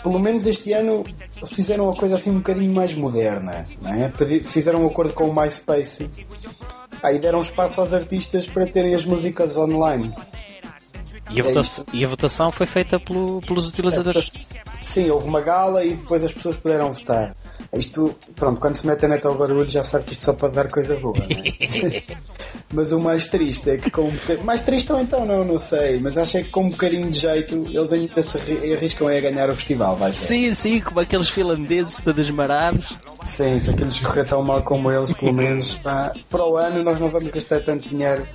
Pelo 0.03 0.19
menos 0.19 0.45
este 0.45 0.71
ano 0.73 1.03
fizeram 1.47 1.85
uma 1.85 1.95
coisa 1.95 2.15
assim 2.15 2.29
um 2.29 2.37
bocadinho 2.37 2.73
mais 2.73 2.93
moderna, 2.93 3.65
não 3.81 3.91
é? 3.91 4.11
Fizeram 4.43 4.83
um 4.83 4.87
acordo 4.87 5.13
com 5.13 5.25
o 5.25 5.35
MySpace. 5.35 6.09
Aí 7.01 7.19
deram 7.19 7.41
espaço 7.41 7.81
aos 7.81 7.93
artistas 7.93 8.47
para 8.47 8.65
terem 8.65 8.93
as 8.93 9.05
músicas 9.05 9.57
online. 9.57 10.13
E 11.29 11.39
a, 11.41 11.43
É 11.43 11.47
votação, 11.47 11.85
e 11.91 12.05
a 12.05 12.07
votação 12.07 12.51
foi 12.51 12.65
feita 12.65 12.99
pelo- 12.99 13.41
pelos 13.41 13.67
utilizadores. 13.67 14.31
Sim, 14.81 15.09
houve 15.09 15.27
uma 15.27 15.41
gala 15.41 15.83
e 15.83 15.95
depois 15.95 16.23
as 16.23 16.31
pessoas 16.31 16.55
puderam 16.57 16.91
votar. 16.91 17.35
Isto, 17.73 18.15
pronto, 18.35 18.61
quando 18.61 18.75
se 18.75 18.85
mete 18.85 19.05
a 19.05 19.07
net 19.07 19.25
ao 19.25 19.33
barulho 19.35 19.67
já 19.67 19.81
sabe 19.81 20.05
que 20.05 20.11
isto 20.11 20.23
só 20.23 20.33
pode 20.33 20.53
dar 20.53 20.69
coisa 20.69 20.95
boa, 20.97 21.17
não 21.17 21.25
é? 21.25 22.03
Mas 22.73 22.91
o 22.91 22.99
mais 22.99 23.25
triste 23.25 23.69
é 23.71 23.77
que 23.77 23.89
com 23.89 24.03
um 24.03 24.11
bocadinho... 24.11 24.45
Mais 24.45 24.61
triste 24.61 24.91
ou 24.91 24.99
então 25.01 25.25
não, 25.25 25.43
não 25.45 25.57
sei, 25.57 25.99
mas 25.99 26.17
acho 26.17 26.37
é 26.37 26.43
que 26.43 26.49
com 26.49 26.65
um 26.65 26.69
bocadinho 26.69 27.09
de 27.09 27.17
jeito 27.19 27.55
eles 27.55 27.93
ainda 27.93 28.21
se 28.21 28.37
arri- 28.37 28.73
arriscam 28.73 29.07
a 29.07 29.19
ganhar 29.19 29.49
o 29.49 29.55
festival, 29.55 29.95
vai 29.95 30.11
ver. 30.11 30.17
Sim, 30.17 30.53
sim, 30.53 30.81
como 30.81 30.99
aqueles 30.99 31.29
finlandeses 31.29 32.01
todos 32.01 32.29
marados. 32.31 32.95
Sim, 33.23 33.57
se 33.59 33.69
aqueles 33.69 33.99
correr 33.99 34.25
tão 34.25 34.43
mal 34.43 34.61
como 34.63 34.91
eles, 34.91 35.11
pelo 35.13 35.31
menos 35.33 35.75
pá, 35.77 36.11
para 36.29 36.45
o 36.45 36.57
ano 36.57 36.83
nós 36.83 36.99
não 36.99 37.09
vamos 37.09 37.31
gastar 37.31 37.61
tanto 37.61 37.87
dinheiro 37.87 38.27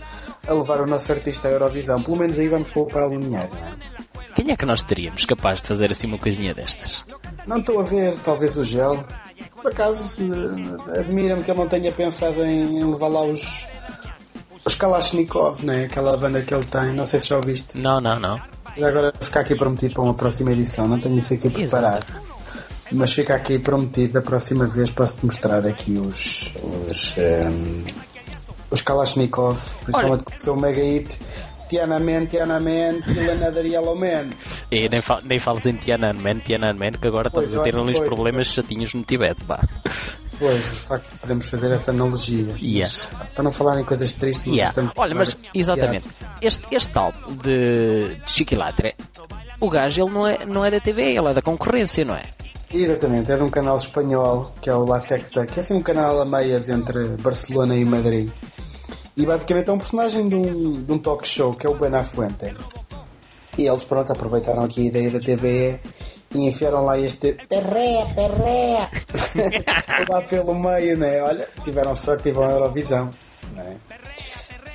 a 0.47 0.53
levar 0.53 0.81
o 0.81 0.87
nosso 0.87 1.11
artista 1.13 1.49
à 1.49 1.51
Eurovisão. 1.51 2.03
Pelo 2.03 2.17
menos 2.17 2.39
aí 2.39 2.49
vamos 2.49 2.71
poupar 2.71 3.03
algum 3.03 3.19
dinheiro, 3.19 3.49
não 3.53 3.67
é? 3.67 4.01
Quem 4.35 4.51
é 4.53 4.57
que 4.57 4.65
nós 4.65 4.83
teríamos 4.83 5.25
capaz 5.25 5.61
de 5.61 5.69
fazer 5.69 5.91
assim 5.91 6.07
uma 6.07 6.19
coisinha 6.19 6.55
destas? 6.55 7.05
Não 7.47 7.59
estou 7.59 7.81
a 7.81 7.83
ver, 7.83 8.15
talvez 8.17 8.57
o 8.57 8.65
gel. 8.65 9.05
Por 9.61 9.71
acaso, 9.71 10.23
admira-me 10.99 11.43
que 11.43 11.51
ele 11.51 11.59
não 11.59 11.69
tenha 11.69 11.93
pensado 11.93 12.43
em 12.45 12.85
levar 12.85 13.09
lá 13.09 13.23
os. 13.23 13.69
Os 14.65 14.75
Kalashnikov, 14.75 15.65
né? 15.65 15.85
Aquela 15.85 16.17
banda 16.17 16.43
que 16.43 16.55
ele 16.55 16.65
tem, 16.65 16.93
não 16.95 17.07
sei 17.07 17.19
se 17.19 17.29
já 17.29 17.37
ouviste. 17.37 17.79
Não, 17.79 18.01
não, 18.01 18.21
não. 18.21 18.41
Já 18.77 18.89
agora 18.89 19.11
vai 19.13 19.23
ficar 19.23 19.41
aqui 19.41 19.55
prometido 19.55 19.95
para 19.95 20.03
uma 20.03 20.15
próxima 20.15 20.53
edição, 20.53 20.87
não 20.87 21.01
tenho 21.01 21.19
isso 21.19 21.35
aqui 21.35 21.49
preparado. 21.51 22.07
Mas 22.93 23.13
fica 23.13 23.35
aqui 23.35 23.59
prometido, 23.59 24.15
da 24.15 24.23
próxima 24.23 24.67
vez 24.67 24.91
posso-te 24.91 25.25
mostrar 25.25 25.67
aqui 25.67 25.93
os. 25.93 26.53
os. 26.89 27.17
ehm, 27.19 27.85
os 28.71 28.81
Kalashnikov, 28.81 29.59
principalmente 29.85 30.25
com 30.25 30.33
o 30.33 30.37
seu 30.37 30.57
mega 30.57 30.83
hit. 30.83 31.19
Tiananmen, 31.71 32.27
Tiananmen, 32.27 33.01
Man. 33.97 34.29
E 34.73 34.89
nem, 34.89 35.01
fa 35.01 35.21
nem 35.23 35.39
fales 35.39 35.67
em 35.67 35.77
Tiananmen, 35.77 36.41
Tiananmen, 36.41 36.93
que 36.93 37.07
agora 37.07 37.31
Pois, 37.31 37.47
estamos 37.47 37.61
a 37.61 37.71
ter 37.71 37.77
olha, 37.77 37.93
uns 37.93 37.99
pois, 37.99 38.09
problemas 38.09 38.47
chatinhos 38.49 38.93
no 38.93 39.03
Tibete, 39.03 39.45
pá. 39.45 39.61
Pois, 40.37 40.65
de 40.65 40.89
facto, 40.89 41.19
podemos 41.21 41.49
fazer 41.49 41.71
essa 41.71 41.93
analogia. 41.93 42.57
Yeah. 42.61 42.81
Mas, 42.81 43.07
para 43.35 43.45
não 43.45 43.53
falar 43.53 43.79
em 43.79 43.85
coisas 43.85 44.13
tristes, 44.13 44.47
Yeah. 44.47 44.75
Olha, 44.97 45.15
mas 45.15 45.37
exatamente, 45.55 46.09
este, 46.43 46.67
este 46.75 46.99
álbum 46.99 47.37
de, 47.37 48.17
de 48.17 48.31
Chiquilatre, 48.31 48.97
o 49.61 49.71
gajo 49.71 50.03
ele 50.03 50.11
não 50.11 50.27
é, 50.27 50.45
não 50.45 50.65
é 50.65 50.71
da 50.73 50.81
TV, 50.81 51.15
ele 51.15 51.29
é 51.29 51.35
da 51.35 51.43
concorrência, 51.43 52.05
não 52.05 52.17
é? 52.17 52.23
Exatamente, 52.73 53.31
é 53.31 53.37
de 53.37 53.43
um 53.43 53.51
canal 53.51 53.77
espanhol 53.77 54.47
que 54.61 54.71
é 54.71 54.75
o 54.75 54.85
La 54.85 54.99
Sexta, 54.99 55.45
que 55.45 55.59
é 55.59 55.61
assim 55.61 55.75
um 55.75 55.83
canal 55.83 56.21
a 56.21 56.25
meias 56.25 56.69
entre 56.69 57.17
Barcelona 57.21 57.77
e 57.77 57.85
Madrid. 57.85 58.31
E 59.21 59.27
basicamente 59.27 59.69
é 59.69 59.73
um 59.75 59.77
personagem 59.77 60.31
de 60.31 60.35
um, 60.35 60.83
de 60.83 60.91
um 60.91 60.99
talk 60.99 61.29
show 61.29 61.55
que 61.55 61.67
é 61.67 61.71
o 61.71 61.75
Buenafuente. 61.75 62.55
E 63.59 63.67
eles, 63.67 63.85
pronto, 63.85 64.11
aproveitaram 64.11 64.65
aqui 64.65 64.81
a 64.81 64.85
ideia 64.87 65.11
da 65.11 65.21
TVE 65.21 65.79
e 66.35 66.39
enfiaram 66.39 66.87
lá 66.87 66.99
este 66.99 67.35
perrea, 67.47 68.07
perrea. 68.15 68.89
lá 70.09 70.23
pelo 70.23 70.55
meio, 70.55 70.97
né? 70.97 71.21
Olha, 71.21 71.47
tiveram 71.63 71.95
sorte 71.95 72.31
e 72.31 72.33
vão 72.33 72.45
à 72.45 72.53
Eurovisão. 72.53 73.11
Né? 73.55 73.77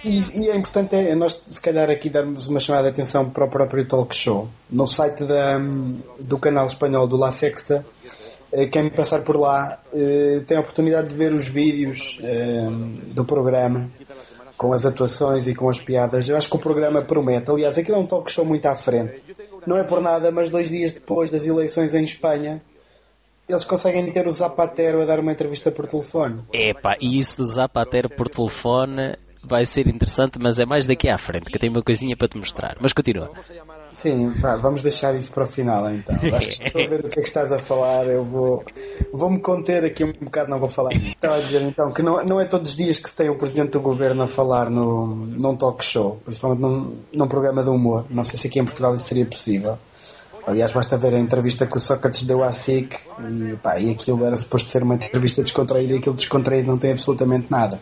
E, 0.04 0.20
e 0.40 0.50
é 0.52 0.56
importante 0.56 0.94
é 0.94 1.16
nós, 1.16 1.42
se 1.48 1.60
calhar, 1.60 1.90
aqui 1.90 2.08
darmos 2.08 2.48
uma 2.48 2.60
chamada 2.60 2.84
de 2.84 2.90
atenção 2.90 3.28
para 3.28 3.46
o 3.46 3.50
próprio 3.50 3.88
talk 3.88 4.16
show. 4.16 4.48
No 4.70 4.86
site 4.86 5.24
da, 5.24 5.58
do 6.20 6.38
canal 6.38 6.68
espanhol 6.68 7.08
do 7.08 7.18
La 7.18 7.32
Sexta, 7.32 7.84
eh, 8.52 8.68
quem 8.68 8.92
passar 8.92 9.24
por 9.24 9.38
lá 9.38 9.80
eh, 9.92 10.42
tem 10.46 10.56
a 10.56 10.60
oportunidade 10.60 11.08
de 11.08 11.16
ver 11.16 11.34
os 11.34 11.48
vídeos 11.48 12.20
eh, 12.22 12.68
do 13.12 13.26
programa 13.26 13.90
com 14.58 14.74
as 14.74 14.86
atuações 14.86 15.48
e 15.48 15.56
com 15.56 15.70
as 15.70 15.80
piadas. 15.80 16.28
Eu 16.30 16.36
acho 16.36 16.50
que 16.50 16.56
o 16.56 16.60
programa 16.60 17.02
promete. 17.02 17.50
Aliás, 17.50 17.78
aquilo 17.78 17.98
é 17.98 18.00
um 18.00 18.08
talk 18.08 18.32
show 18.32 18.46
muito 18.46 18.66
à 18.66 18.76
frente. 18.76 19.22
Não 19.66 19.78
é 19.78 19.84
por 19.84 20.02
nada, 20.02 20.32
mas 20.32 20.50
dois 20.50 20.70
dias 20.70 20.92
depois 20.92 21.30
das 21.32 21.46
eleições 21.46 21.94
em 21.94 22.04
Espanha, 22.04 22.62
eles 23.48 23.66
conseguem 23.66 24.12
ter 24.12 24.28
o 24.28 24.32
Zapatero 24.32 25.02
a 25.02 25.06
dar 25.06 25.20
uma 25.20 25.32
entrevista 25.32 25.72
por 25.72 25.88
telefone. 25.88 26.42
Epá, 26.54 26.96
e 27.00 27.18
isso 27.18 27.38
do 27.38 27.46
Zapatero 27.46 28.10
por 28.10 28.30
telefone 28.30 29.18
vai 29.48 29.66
ser 29.66 29.88
interessante, 29.88 30.40
mas 30.40 30.60
é 30.60 30.66
mais 30.66 30.88
daqui 30.88 31.10
à 31.10 31.18
frente, 31.18 31.46
que 31.46 31.56
eu 31.56 31.60
tenho 31.60 31.74
uma 31.74 31.82
coisinha 31.82 32.16
para 32.18 32.28
te 32.28 32.38
mostrar. 32.38 32.78
Mas 32.80 32.94
continua. 32.94 33.32
Sim, 33.92 34.32
pá, 34.42 34.56
vamos 34.56 34.82
deixar 34.82 35.16
isso 35.16 35.32
para 35.32 35.44
o 35.44 35.48
final 35.48 35.90
então. 35.90 36.16
Acho 36.36 36.60
que 36.60 36.68
estou 36.68 36.84
a 36.84 36.88
ver 36.88 37.00
o 37.00 37.10
que 37.10 37.20
é 37.20 37.22
que 37.22 37.28
estás 37.28 37.52
a 37.52 37.60
falar. 37.60 38.06
Eu 38.06 38.24
vou, 38.24 38.64
vou 39.14 39.30
me 39.30 39.40
conter 39.40 39.86
aqui 39.86 40.04
um 40.04 40.12
bocado, 40.12 40.50
não 40.50 40.60
vou 40.60 40.70
falar. 40.70 40.94
Estava 40.94 41.36
a 41.36 41.40
dizer 41.40 41.62
então 41.62 41.92
que 41.92 42.02
não, 42.02 42.24
não 42.26 42.40
é 42.40 42.46
todos 42.46 42.72
os 42.72 42.76
dias 42.76 43.00
que 43.00 43.10
se 43.10 43.16
tem 43.16 43.30
o 43.30 43.38
presidente 43.38 43.72
do 43.72 43.80
governo 43.80 44.24
a 44.24 44.28
falar 44.28 44.70
no, 44.70 45.08
num 45.16 45.56
talk 45.56 45.84
show, 45.84 46.20
principalmente 46.26 46.62
num, 46.62 46.98
num 47.14 47.28
programa 47.28 47.64
de 47.64 47.70
humor. 47.70 48.06
Não 48.10 48.24
sei 48.24 48.40
se 48.40 48.48
aqui 48.48 48.60
em 48.60 48.66
Portugal 48.66 48.96
isso 48.96 49.06
seria 49.06 49.26
possível. 49.26 49.78
Aliás, 50.48 50.72
basta 50.72 50.96
ver 50.98 51.16
a 51.16 51.20
entrevista 51.20 51.66
que 51.66 51.76
o 51.76 51.80
Sócrates 51.80 52.24
deu 52.24 52.44
à 52.44 52.52
SIC 52.52 52.94
e, 52.94 53.56
pá, 53.56 53.80
e 53.80 53.92
aquilo 53.92 54.24
era 54.24 54.38
suposto 54.38 54.70
ser 54.70 54.84
uma 54.84 54.94
entrevista 54.94 55.42
descontraída 55.42 55.94
e 55.94 55.98
aquilo 55.98 56.16
descontraído 56.16 56.68
não 56.68 56.78
tem 56.78 56.92
absolutamente 56.92 57.48
nada. 57.50 57.80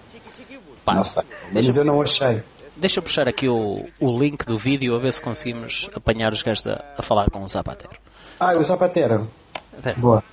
Pá, 0.85 0.93
Não 0.95 1.03
sei. 1.03 1.23
Mas 1.51 1.77
eu 1.77 1.83
não 1.85 2.01
achei. 2.01 2.43
Deixa 2.75 2.99
eu 2.99 3.03
puxar 3.03 3.27
aqui 3.27 3.47
o, 3.47 3.87
o 3.99 4.17
link 4.19 4.45
do 4.45 4.57
vídeo 4.57 4.95
a 4.95 4.99
ver 4.99 5.11
se 5.13 5.21
conseguimos 5.21 5.89
apanhar 5.95 6.33
os 6.33 6.41
gajos 6.41 6.65
a, 6.67 6.83
a 6.97 7.01
falar 7.01 7.29
com 7.29 7.41
o 7.43 7.47
Zapatero. 7.47 7.95
Ah, 8.39 8.53
o 8.55 8.63
Zapatero. 8.63 9.29
Espera. 9.77 9.95
Boa. 9.97 10.23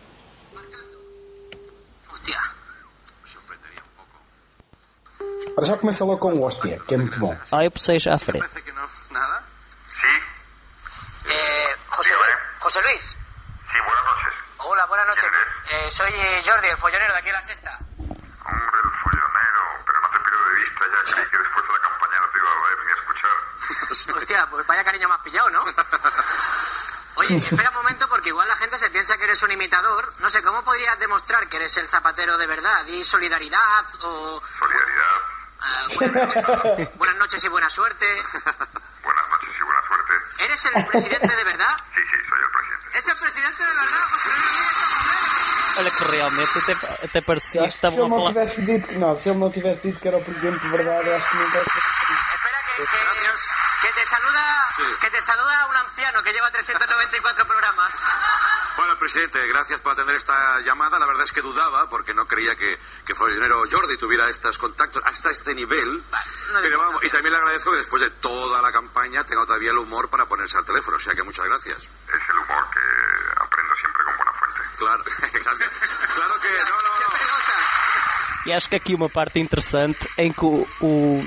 Hostia. 2.10 2.38
Para 5.54 5.66
já 5.66 5.76
começa 5.76 6.04
logo 6.04 6.18
com 6.18 6.32
o 6.32 6.46
Hostia, 6.46 6.78
que 6.80 6.94
é 6.94 6.98
muito 6.98 7.18
bom. 7.18 7.36
Ah, 7.52 7.64
eu 7.64 7.70
puxei 7.70 7.98
já 7.98 8.14
à 8.14 8.18
frente. 8.18 8.40
Parece 8.40 8.62
que 8.62 8.72
no. 8.72 8.80
¿Nada? 9.10 9.42
Sí, 10.00 11.30
Eh, 11.30 11.76
José, 11.90 12.14
José 12.60 12.80
Luis. 12.82 13.02
sí, 13.02 13.78
buenas 13.84 14.04
noches. 14.04 14.34
Hola, 14.58 14.86
buenas 14.86 15.06
noches. 15.08 15.30
Eh, 15.70 15.90
soy 15.90 16.10
Jordi, 16.44 16.68
el 16.68 16.76
follonero 16.78 17.12
de 17.12 17.18
aquí 17.18 17.28
a 17.28 17.32
la 17.34 17.42
sexta. 17.42 17.78
Que 21.08 21.38
después 21.38 21.66
de 21.66 21.72
la 21.72 21.80
campaña 21.80 22.20
no 22.20 22.28
te 22.30 22.38
iba 22.38 22.50
a 22.50 22.68
ver 22.68 22.78
ni 22.84 22.92
a 22.92 22.94
escuchar. 23.00 24.16
Hostia, 24.16 24.46
pues 24.50 24.66
vaya 24.66 24.84
cariño 24.84 25.12
has 25.12 25.20
pillado, 25.20 25.50
¿no? 25.50 25.64
Oye, 27.16 27.36
espera 27.38 27.70
un 27.70 27.76
momento 27.76 28.08
porque 28.08 28.28
igual 28.30 28.48
la 28.48 28.56
gente 28.56 28.78
se 28.78 28.90
piensa 28.90 29.16
que 29.16 29.24
eres 29.24 29.42
un 29.42 29.52
imitador. 29.52 30.12
No 30.20 30.30
sé, 30.30 30.42
¿cómo 30.42 30.62
podrías 30.64 30.98
demostrar 30.98 31.48
que 31.48 31.56
eres 31.56 31.76
el 31.76 31.88
zapatero 31.88 32.36
de 32.38 32.46
verdad? 32.46 32.86
¿Y 32.86 33.04
solidaridad 33.04 33.84
o 34.02 34.42
Solidaridad, 34.58 35.90
buenas, 35.96 36.34
noches, 36.34 36.88
buenas 36.98 37.16
noches 37.16 37.44
y 37.44 37.48
buena 37.48 37.70
suerte? 37.70 38.06
buenas 38.06 39.28
noches 39.30 39.50
y 39.58 39.62
buena 39.62 39.82
suerte. 39.86 40.44
¿Eres 40.44 40.64
el 40.66 40.86
presidente 40.86 41.36
de 41.36 41.44
verdad? 41.44 41.76
Sí, 41.94 42.00
sí, 42.00 42.16
soy 42.28 42.38
el 42.40 42.50
presidente. 42.50 42.98
¿Es 42.98 43.08
el 43.08 43.16
presidente 43.18 43.62
de 43.62 43.68
verdad, 43.68 44.08
José 44.10 44.28
Luis? 44.28 45.29
Olha 45.76 45.90
que 45.90 46.04
realmente 46.04 46.58
até, 46.58 46.72
até 47.06 47.20
parecia 47.22 47.60
Eu 47.60 47.64
que 47.66 47.72
estavam 47.74 48.04
a 48.04 48.08
não 48.08 48.16
falar. 48.18 48.28
tivesse 48.30 48.62
dito 48.62 48.88
que 48.88 48.94
não, 48.96 49.14
se 49.18 49.28
ele 49.28 49.38
não 49.38 49.50
tivesse 49.50 49.80
dito 49.82 50.00
que 50.00 50.08
era 50.08 50.18
o 50.18 50.24
presidente 50.24 50.58
de 50.60 50.68
verdade, 50.68 51.08
eu 51.08 51.16
acho 51.16 51.28
que 51.30 51.36
nunca 51.36 51.58
Espera 51.58 52.60
que, 52.76 52.82
que, 52.82 53.86
que 53.86 53.92
te 54.00 54.06
saluda 54.08 54.40
Sí. 54.76 54.82
que 55.00 55.10
te 55.10 55.20
saluda 55.20 55.66
un 55.68 55.76
anciano 55.76 56.22
que 56.22 56.32
lleva 56.32 56.50
394 56.50 57.46
programas. 57.46 57.92
Bueno, 58.76 58.98
presidente, 58.98 59.46
gracias 59.48 59.80
por 59.80 59.92
atender 59.92 60.16
esta 60.16 60.60
llamada. 60.60 60.98
La 60.98 61.06
verdad 61.06 61.24
es 61.24 61.32
que 61.32 61.42
dudaba 61.42 61.88
porque 61.90 62.14
no 62.14 62.26
creía 62.26 62.56
que, 62.56 62.78
que 63.04 63.14
Follonero 63.14 63.62
Jordi 63.70 63.96
tuviera 63.98 64.30
estos 64.30 64.56
contactos 64.58 65.02
hasta 65.04 65.30
este 65.30 65.54
nivel. 65.54 65.98
no 66.52 66.60
Pero 66.62 66.78
vamos, 66.78 67.04
y 67.04 67.10
también 67.10 67.32
le 67.32 67.38
agradezco 67.38 67.72
que 67.72 67.78
después 67.78 68.00
de 68.02 68.10
toda 68.10 68.62
la 68.62 68.72
campaña 68.72 69.24
tenga 69.24 69.44
todavía 69.44 69.70
el 69.72 69.78
humor 69.78 70.08
para 70.08 70.26
ponerse 70.26 70.56
al 70.56 70.64
teléfono. 70.64 70.96
O 70.96 71.00
sea 71.00 71.14
que 71.14 71.22
muchas 71.22 71.44
gracias. 71.46 71.78
Es 71.82 72.28
el 72.28 72.38
humor 72.38 72.64
que 72.70 73.39
Claro. 74.80 75.04
Claro 75.04 76.40
que 76.40 76.48
no. 76.48 76.96
Siempre 76.96 77.24
gusta. 77.26 77.52
E 78.46 78.52
acho 78.52 78.68
que 78.68 78.76
aqui 78.76 78.94
uma 78.94 79.08
parte 79.08 79.38
interessante 79.38 80.08
em 80.16 80.32
que 80.32 80.44
o, 80.44 80.66
o, 80.80 81.24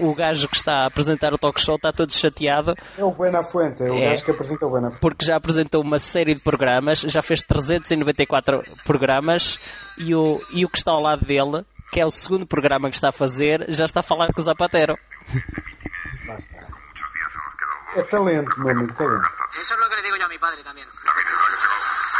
o 0.00 0.14
gajo 0.14 0.48
que 0.48 0.56
está 0.56 0.84
a 0.84 0.86
apresentar 0.86 1.32
o 1.34 1.38
talk 1.38 1.60
show 1.60 1.76
está 1.76 1.92
todo 1.92 2.10
chateado 2.12 2.74
É 2.96 3.04
o 3.04 3.12
Buenafuente, 3.12 3.82
é 3.82 3.90
o 3.90 3.94
É. 3.94 4.08
gajo 4.10 4.24
que 4.24 4.30
apresenta 4.30 4.66
o 4.66 4.70
Buenafuente. 4.70 5.00
porque 5.02 5.24
já 5.26 5.36
apresentou 5.36 5.82
uma 5.82 5.98
série 5.98 6.34
de 6.34 6.40
programas, 6.42 7.00
já 7.00 7.20
fez 7.20 7.42
394 7.42 8.62
programas 8.84 9.58
e 9.98 10.14
o, 10.14 10.40
e 10.50 10.64
o 10.64 10.68
que 10.70 10.78
está 10.78 10.92
ao 10.92 11.02
lado 11.02 11.24
dele, 11.26 11.64
que 11.92 12.00
é 12.00 12.06
o 12.06 12.10
segundo 12.10 12.46
programa 12.46 12.88
que 12.88 12.96
está 12.96 13.10
a 13.10 13.12
fazer, 13.12 13.66
já 13.68 13.84
está 13.84 14.00
a 14.00 14.02
falar 14.02 14.32
com 14.32 14.40
o 14.40 14.44
Zapatero. 14.44 14.96
Está. 16.38 16.56
É 17.96 18.02
talento, 18.04 18.58
meu 18.60 18.70
amigo, 18.70 18.94
talento. 18.94 19.28
Eso 19.60 19.74
es 19.74 19.80
lo 19.80 19.88
que 19.90 19.96
le 19.96 20.02
digo 20.02 20.16
yo 20.16 20.24
a 20.24 20.28
mi 20.28 20.38
padre 20.38 20.62
también. 20.62 20.86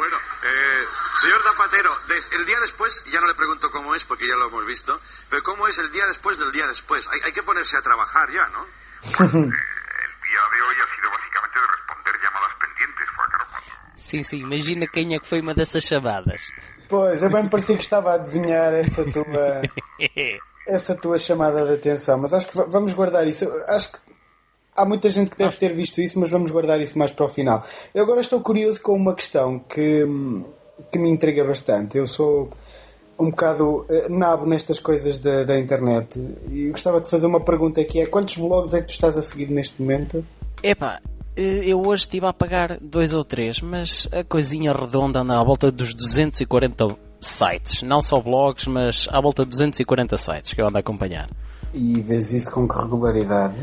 Bueno, 0.00 0.16
eh, 0.16 0.84
señor 1.20 1.42
Zapatero, 1.42 1.90
des- 2.08 2.32
el 2.32 2.46
día 2.46 2.58
después, 2.60 3.04
ya 3.12 3.20
no 3.20 3.26
le 3.26 3.34
pregunto 3.34 3.70
cómo 3.70 3.94
es 3.94 4.02
porque 4.06 4.26
ya 4.26 4.34
lo 4.36 4.46
hemos 4.46 4.64
visto, 4.64 4.98
pero 5.28 5.42
cómo 5.42 5.68
es 5.68 5.76
el 5.78 5.92
día 5.92 6.06
después 6.06 6.38
del 6.38 6.50
día 6.52 6.66
después. 6.66 7.06
Hay, 7.12 7.20
hay 7.26 7.32
que 7.32 7.42
ponerse 7.42 7.76
a 7.76 7.82
trabajar 7.82 8.30
ya, 8.30 8.48
¿no? 8.48 8.64
El 9.20 9.28
día 9.28 10.42
de 10.54 10.62
hoy 10.62 10.74
ha 10.80 10.88
sido 10.96 11.10
básicamente 11.10 11.58
de 11.58 11.66
responder 11.76 12.14
llamadas 12.24 12.56
pendientes, 12.60 13.06
fue 13.14 13.24
a 13.26 13.28
Carlos. 13.28 13.64
Sim, 13.96 14.22
sim, 14.24 14.38
imagina 14.38 14.86
quem 14.86 15.14
é 15.14 15.18
que 15.20 15.26
foi 15.28 15.40
uma 15.42 15.52
dessas 15.54 15.84
chamadas. 15.84 16.40
Pois, 16.88 17.22
eu 17.22 17.28
bem 17.28 17.42
me 17.42 17.50
parecia 17.50 17.76
que 17.76 17.82
estava 17.82 18.12
a 18.12 18.14
adivinhar 18.14 18.72
essa 18.72 19.04
tua, 19.04 19.60
essa 20.66 20.94
tua 20.94 21.18
chamada 21.18 21.66
de 21.66 21.74
atenção, 21.74 22.16
mas 22.18 22.32
acho 22.32 22.48
que 22.48 22.56
va- 22.56 22.64
vamos 22.64 22.94
guardar 22.94 23.26
isso. 23.28 23.44
Acho 23.68 23.92
que 23.92 23.98
há 24.74 24.84
muita 24.84 25.08
gente 25.08 25.30
que 25.30 25.38
deve 25.38 25.56
ter 25.56 25.74
visto 25.74 26.00
isso, 26.00 26.18
mas 26.18 26.30
vamos 26.30 26.50
guardar 26.50 26.80
isso 26.80 26.98
mais 26.98 27.12
para 27.12 27.26
o 27.26 27.28
final. 27.28 27.64
Eu 27.94 28.04
agora 28.04 28.20
estou 28.20 28.40
curioso 28.40 28.80
com 28.82 28.94
uma 28.94 29.14
questão 29.14 29.58
que, 29.58 30.06
que 30.90 30.98
me 30.98 31.10
intriga 31.10 31.44
bastante. 31.44 31.98
Eu 31.98 32.06
sou 32.06 32.50
um 33.18 33.30
bocado 33.30 33.84
eh, 33.88 34.08
nabo 34.08 34.46
nestas 34.46 34.78
coisas 34.78 35.18
da, 35.18 35.44
da 35.44 35.58
internet 35.58 36.18
e 36.50 36.70
gostava 36.70 37.00
de 37.00 37.08
fazer 37.08 37.26
uma 37.26 37.40
pergunta 37.40 37.84
que 37.84 38.00
é 38.00 38.06
quantos 38.06 38.36
vlogs 38.36 38.72
é 38.72 38.80
que 38.80 38.86
tu 38.86 38.92
estás 38.92 39.16
a 39.18 39.22
seguir 39.22 39.50
neste 39.50 39.80
momento? 39.82 40.24
Epá, 40.62 41.00
eh, 41.36 41.62
eu 41.66 41.82
hoje 41.86 42.04
estive 42.04 42.26
a 42.26 42.32
pagar 42.32 42.78
dois 42.80 43.12
ou 43.12 43.22
três, 43.22 43.60
mas 43.60 44.08
a 44.10 44.24
coisinha 44.24 44.72
redonda 44.72 45.20
anda 45.20 45.38
à 45.38 45.44
volta 45.44 45.70
dos 45.70 45.92
240 45.92 46.96
sites. 47.20 47.82
Não 47.82 48.00
só 48.00 48.20
blogs, 48.20 48.66
mas 48.66 49.06
à 49.10 49.20
volta 49.20 49.44
de 49.44 49.50
240 49.50 50.16
sites 50.16 50.54
que 50.54 50.60
eu 50.60 50.66
ando 50.66 50.78
a 50.78 50.80
acompanhar. 50.80 51.28
E 51.72 52.00
vês 52.00 52.32
isso 52.32 52.50
com 52.50 52.66
que 52.68 52.76
regularidade? 52.76 53.56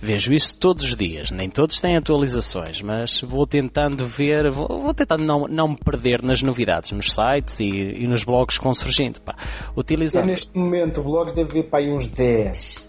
Vejo 0.00 0.32
isso 0.34 0.58
todos 0.58 0.84
os 0.84 0.94
dias, 0.96 1.30
nem 1.30 1.48
todos 1.48 1.80
têm 1.80 1.96
atualizações, 1.96 2.82
mas 2.82 3.22
vou 3.22 3.46
tentando 3.46 4.04
ver, 4.06 4.50
vou, 4.50 4.68
vou 4.80 4.92
tentando 4.94 5.24
não, 5.24 5.46
não 5.48 5.68
me 5.68 5.76
perder 5.76 6.22
nas 6.22 6.42
novidades, 6.42 6.92
nos 6.92 7.12
sites 7.12 7.60
e, 7.60 7.68
e 7.68 8.06
nos 8.06 8.22
blogs 8.22 8.58
que 8.58 8.64
vão 8.64 8.74
surgindo. 8.74 9.20
Pá. 9.22 9.34
Eu 9.74 10.26
neste 10.26 10.56
momento 10.56 11.02
blogs 11.02 11.32
deve 11.32 11.50
ver 11.50 11.62
para 11.64 11.78
aí 11.80 11.90
uns 11.90 12.08
10. 12.08 12.88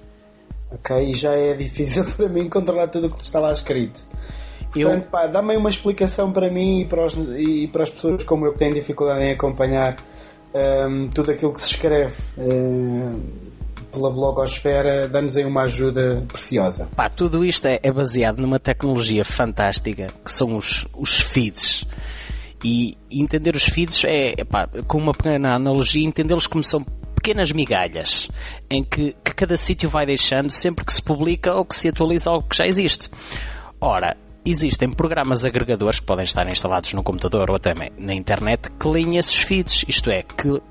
Ok? 0.71 1.09
E 1.09 1.13
já 1.13 1.31
é 1.31 1.53
difícil 1.55 2.03
para 2.15 2.27
mim 2.27 2.49
controlar 2.49 2.87
tudo 2.87 3.07
o 3.07 3.09
que 3.11 3.23
está 3.23 3.39
lá 3.39 3.53
escrito. 3.53 4.01
Eu- 4.75 4.89
Portanto, 4.89 5.09
pá, 5.09 5.27
dá-me 5.27 5.55
uma 5.55 5.69
explicação 5.69 6.31
para 6.31 6.51
mim 6.51 6.81
e 6.81 6.85
para, 6.85 7.05
os, 7.05 7.15
e 7.37 7.67
para 7.67 7.83
as 7.83 7.89
pessoas 7.89 8.23
como 8.25 8.45
eu 8.45 8.51
que 8.51 8.59
têm 8.59 8.69
dificuldade 8.69 9.23
em 9.23 9.31
acompanhar 9.31 9.95
hum, 10.89 11.07
tudo 11.13 11.31
aquilo 11.31 11.53
que 11.53 11.61
se 11.61 11.69
escreve 11.69 12.15
hum, 12.37 13.21
pela 13.97 14.11
blogosfera, 14.11 15.07
dá-nos 15.07 15.35
aí 15.35 15.45
uma 15.45 15.63
ajuda 15.63 16.23
preciosa. 16.27 16.87
Pá, 16.95 17.09
tudo 17.09 17.43
isto 17.43 17.65
é, 17.67 17.79
é 17.81 17.91
baseado 17.91 18.39
numa 18.39 18.59
tecnologia 18.59 19.25
fantástica 19.25 20.07
que 20.23 20.31
são 20.31 20.55
os, 20.55 20.87
os 20.95 21.19
feeds. 21.19 21.83
E 22.63 22.97
entender 23.11 23.55
os 23.55 23.65
feeds 23.65 24.03
é, 24.03 24.35
é 24.37 24.43
pá, 24.43 24.67
com 24.87 24.97
uma 24.97 25.11
pequena 25.11 25.55
analogia, 25.55 26.05
entendê-los 26.05 26.47
como 26.47 26.63
são 26.63 26.83
pequenas 27.15 27.51
migalhas 27.51 28.29
em 28.69 28.83
que, 28.83 29.15
que 29.23 29.33
cada 29.33 29.57
sítio 29.57 29.89
vai 29.89 30.05
deixando 30.05 30.49
sempre 30.49 30.85
que 30.85 30.93
se 30.93 31.01
publica 31.01 31.53
ou 31.55 31.65
que 31.65 31.75
se 31.75 31.89
atualiza 31.89 32.29
algo 32.29 32.47
que 32.47 32.55
já 32.55 32.65
existe. 32.65 33.09
Ora, 33.81 34.15
existem 34.45 34.89
programas 34.89 35.45
agregadores 35.45 35.99
que 35.99 36.05
podem 36.05 36.23
estar 36.23 36.47
instalados 36.47 36.93
no 36.93 37.03
computador 37.03 37.49
ou 37.49 37.55
até 37.55 37.73
na 37.97 38.13
internet 38.13 38.69
que 38.71 38.87
leem 38.87 39.17
esses 39.17 39.35
feeds, 39.35 39.85
isto 39.87 40.09
é, 40.09 40.23
que 40.23 40.61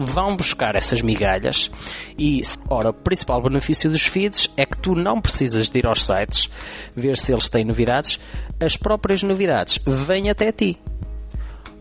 vão 0.00 0.34
buscar 0.34 0.74
essas 0.74 1.02
migalhas 1.02 1.70
e, 2.18 2.40
ora, 2.68 2.88
o 2.88 2.94
principal 2.94 3.42
benefício 3.42 3.90
dos 3.90 4.06
feeds 4.06 4.48
é 4.56 4.64
que 4.64 4.78
tu 4.78 4.94
não 4.94 5.20
precisas 5.20 5.68
de 5.68 5.78
ir 5.78 5.86
aos 5.86 6.04
sites 6.04 6.48
ver 6.96 7.18
se 7.18 7.32
eles 7.32 7.50
têm 7.50 7.64
novidades, 7.64 8.18
as 8.58 8.76
próprias 8.76 9.22
novidades 9.22 9.78
vêm 10.06 10.30
até 10.30 10.50
ti. 10.50 10.80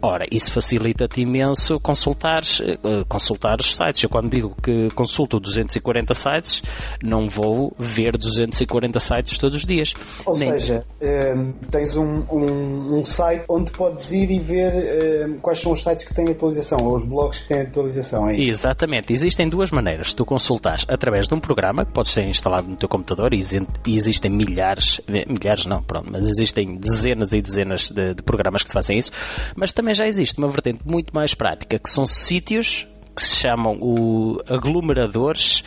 Ora, 0.02 0.26
isso 0.32 0.52
facilita-te 0.54 1.20
imenso 1.22 1.80
consultares, 1.80 2.62
eh, 2.62 3.04
consultares 3.08 3.76
sites. 3.76 4.02
Eu 4.04 4.10
quando 4.10 4.30
digo 4.30 4.56
que 4.64 4.90
consulto 4.96 5.40
240 5.40 6.14
sites, 6.14 6.64
não 7.04 7.28
vou 7.28 7.74
ver 7.78 8.18
240 8.18 9.00
sites 9.00 9.38
todos 9.38 9.58
os 9.58 9.66
dias. 9.66 9.94
Ou 10.26 10.38
Nem- 10.38 10.52
seja, 10.52 10.86
eh, 11.02 11.34
tens 11.70 11.98
um, 11.98 12.24
um, 12.32 13.00
um 13.00 13.04
site 13.04 13.44
onde 13.50 13.72
podes 13.72 14.10
ir 14.14 14.32
e 14.32 14.40
ver 14.40 14.74
eh, 14.74 15.28
quais 15.42 15.60
são 15.60 15.74
os 15.74 15.84
sites 15.84 16.06
que 16.06 16.14
têm 16.14 16.30
atualização, 16.30 16.78
ou 16.82 16.96
os 16.96 17.04
blogs 17.04 17.42
que 17.42 17.50
têm 17.50 17.62
atualização, 17.62 18.30
é 18.30 18.36
isso? 18.38 18.50
Exatamente, 18.52 19.12
existem 19.12 19.50
duas 19.50 19.70
maneiras. 19.70 20.14
Tu 20.14 20.26
consultares 20.26 20.86
através 20.88 21.28
de 21.28 21.34
um 21.34 21.40
programa 21.42 21.86
que 21.86 21.92
pode 21.92 22.08
ser 22.08 22.24
instalado 22.24 22.68
no 22.70 22.78
teu 22.78 22.88
computador 22.88 23.34
e 23.34 23.40
e 23.86 23.96
existem 23.96 24.30
milhares, 24.30 25.02
eh, 25.08 25.26
milhares 25.28 25.66
não, 25.66 25.82
pronto, 25.82 26.10
mas 26.12 26.28
existem 26.28 26.76
dezenas 26.78 27.34
e 27.34 27.42
dezenas 27.42 27.90
de, 27.90 28.14
de 28.14 28.22
programas 28.22 28.62
que 28.64 28.70
te 28.70 28.74
fazem 28.74 28.98
isso, 28.98 29.12
mas 29.56 29.74
também 29.74 29.89
já 29.94 30.06
existe 30.06 30.38
uma 30.38 30.50
vertente 30.50 30.82
muito 30.86 31.14
mais 31.14 31.34
prática 31.34 31.80
que 31.80 31.90
são 31.90 32.06
sítios 32.06 32.88
que 33.20 33.28
se 33.28 33.36
chamam 33.36 33.78
o 33.82 34.38
aglomeradores 34.48 35.64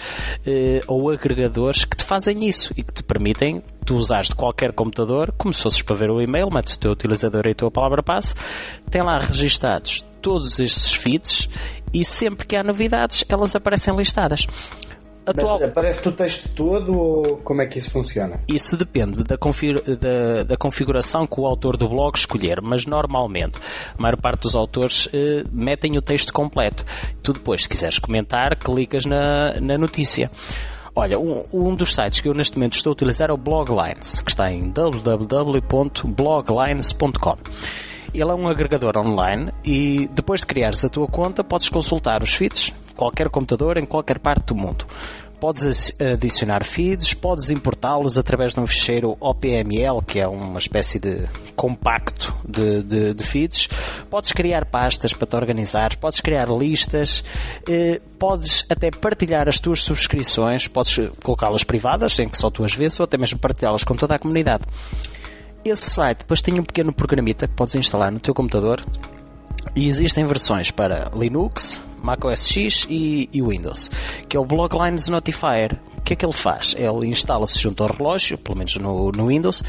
eh, 0.46 0.80
ou 0.86 1.10
agregadores 1.10 1.84
que 1.84 1.96
te 1.96 2.04
fazem 2.04 2.48
isso 2.48 2.72
e 2.76 2.82
que 2.82 2.92
te 2.92 3.02
permitem 3.02 3.62
tu 3.84 3.96
usares 3.96 4.28
de 4.28 4.34
qualquer 4.34 4.72
computador 4.72 5.34
como 5.36 5.52
se 5.52 5.62
fosses 5.62 5.82
para 5.82 5.96
ver 5.96 6.10
o 6.10 6.22
e-mail, 6.22 6.48
metes 6.50 6.76
o 6.76 6.80
teu 6.80 6.92
utilizador 6.92 7.46
e 7.46 7.50
a 7.50 7.54
tua 7.54 7.70
palavra 7.70 8.02
passe, 8.02 8.34
tem 8.90 9.02
lá 9.02 9.18
registados 9.18 10.00
todos 10.22 10.58
estes 10.58 10.94
feeds 10.94 11.48
e 11.92 12.04
sempre 12.04 12.46
que 12.46 12.56
há 12.56 12.64
novidades 12.64 13.24
elas 13.28 13.54
aparecem 13.54 13.94
listadas. 13.94 14.46
Atual- 15.24 15.60
Mas 15.60 15.68
aparece-te 15.68 16.08
o 16.08 16.12
texto 16.12 16.48
todo 16.54 16.98
ou 16.98 17.36
como 17.38 17.62
é 17.62 17.66
que 17.66 17.78
isso 17.78 17.90
funciona? 17.92 18.40
isso 18.48 18.76
depende 18.76 19.22
da, 19.22 19.36
da- 19.36 20.42
da 20.42 20.56
configuração 20.56 21.24
que 21.26 21.40
o 21.40 21.46
autor 21.46 21.76
do 21.76 21.88
blog 21.88 22.16
escolher, 22.16 22.58
mas 22.62 22.86
normalmente 22.86 23.58
a 23.96 24.02
maior 24.02 24.16
parte 24.20 24.40
dos 24.42 24.56
autores 24.56 25.08
eh, 25.12 25.44
metem 25.52 25.96
o 25.96 26.02
texto 26.02 26.32
completo. 26.32 26.84
Tu 27.22 27.32
depois, 27.34 27.62
se 27.62 27.68
quiseres 27.68 27.98
comentar, 28.00 28.56
clicas 28.56 29.04
na, 29.06 29.60
na 29.60 29.78
notícia. 29.78 30.28
Olha, 30.94 31.18
um, 31.18 31.42
um 31.52 31.74
dos 31.74 31.94
sites 31.94 32.20
que 32.20 32.28
eu 32.28 32.34
neste 32.34 32.56
momento 32.58 32.74
estou 32.74 32.90
a 32.90 32.94
utilizar 32.94 33.30
é 33.30 33.32
o 33.32 33.36
Bloglines, 33.38 34.20
que 34.20 34.30
está 34.30 34.50
em 34.52 34.68
www.bloglines.com. 34.70 37.36
Ele 38.14 38.30
é 38.30 38.34
um 38.34 38.46
agregador 38.48 38.96
online 38.98 39.50
e 39.64 40.08
depois 40.12 40.40
de 40.40 40.46
criares 40.46 40.84
a 40.84 40.88
tua 40.88 41.06
conta 41.08 41.42
podes 41.42 41.68
consultar 41.68 42.22
os 42.22 42.34
feeds, 42.34 42.72
qualquer 42.94 43.28
computador, 43.30 43.78
em 43.78 43.86
qualquer 43.86 44.18
parte 44.18 44.46
do 44.46 44.54
mundo. 44.54 44.84
Podes 45.40 45.92
adicionar 46.00 46.62
feeds, 46.62 47.14
podes 47.14 47.50
importá-los 47.50 48.16
através 48.16 48.54
de 48.54 48.60
um 48.60 48.66
ficheiro 48.66 49.16
OPML, 49.18 50.00
que 50.06 50.20
é 50.20 50.28
uma 50.28 50.58
espécie 50.58 51.00
de 51.00 51.26
compacto 51.56 52.32
de, 52.48 52.82
de- 52.84 53.12
de 53.14 53.24
feeds. 53.24 53.68
Podes 54.08 54.30
criar 54.30 54.66
pastas 54.66 55.12
para 55.12 55.26
te 55.26 55.34
organizar, 55.34 55.96
podes 55.96 56.20
criar 56.20 56.48
listas, 56.48 57.24
eh, 57.68 58.00
podes 58.20 58.64
até 58.70 58.90
partilhar 58.92 59.48
as 59.48 59.58
tuas 59.58 59.80
subscrições, 59.82 60.68
podes 60.68 60.96
colocá-las 61.24 61.64
privadas, 61.64 62.16
em 62.20 62.28
que 62.28 62.38
só 62.38 62.48
tu 62.48 62.62
as 62.62 62.72
vês, 62.74 63.00
ou 63.00 63.04
até 63.04 63.18
mesmo 63.18 63.40
partilhá-las 63.40 63.82
com 63.82 63.96
toda 63.96 64.14
a 64.14 64.18
comunidade. 64.20 64.62
Esse 65.64 65.90
site 65.90 66.18
depois 66.18 66.42
tem 66.42 66.58
um 66.58 66.64
pequeno 66.64 66.92
programita 66.92 67.46
que 67.46 67.54
podes 67.54 67.74
instalar 67.76 68.10
no 68.10 68.18
teu 68.18 68.34
computador 68.34 68.84
e 69.76 69.86
existem 69.86 70.26
versões 70.26 70.70
para 70.72 71.10
Linux, 71.14 71.80
Mac 72.02 72.24
OS 72.24 72.48
X 72.48 72.86
e, 72.90 73.28
e 73.32 73.40
Windows, 73.40 73.90
que 74.28 74.36
é 74.36 74.40
o 74.40 74.44
Bloglines 74.44 75.08
Notifier. 75.08 75.78
O 75.96 76.00
que 76.02 76.14
é 76.14 76.16
que 76.16 76.26
ele 76.26 76.32
faz? 76.32 76.74
Ele 76.76 77.06
instala-se 77.06 77.58
junto 77.60 77.84
ao 77.84 77.90
relógio, 77.90 78.36
pelo 78.36 78.58
menos 78.58 78.74
no, 78.74 79.12
no 79.12 79.28
Windows, 79.28 79.62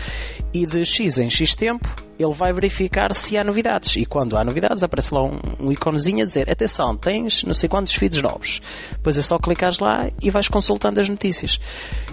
e 0.52 0.66
de 0.66 0.84
X 0.84 1.20
em 1.20 1.30
X 1.30 1.56
tempo 1.56 1.88
ele 2.18 2.34
vai 2.34 2.52
verificar 2.52 3.14
se 3.14 3.38
há 3.38 3.44
novidades. 3.44 3.96
E 3.96 4.06
quando 4.06 4.36
há 4.36 4.44
novidades 4.44 4.82
aparece 4.82 5.14
lá 5.14 5.24
um, 5.24 5.40
um 5.60 5.72
iconezinho 5.72 6.24
a 6.24 6.26
dizer 6.26 6.52
atenção, 6.52 6.96
tens 6.98 7.44
não 7.44 7.54
sei 7.54 7.70
quantos 7.70 7.94
feeds 7.94 8.22
novos. 8.22 8.62
Depois 8.94 9.18
é 9.18 9.22
só 9.22 9.38
clicares 9.38 9.78
lá 9.78 10.10
e 10.22 10.32
vais 10.32 10.48
consultando 10.48 11.00
as 11.00 11.08
notícias. 11.08 11.60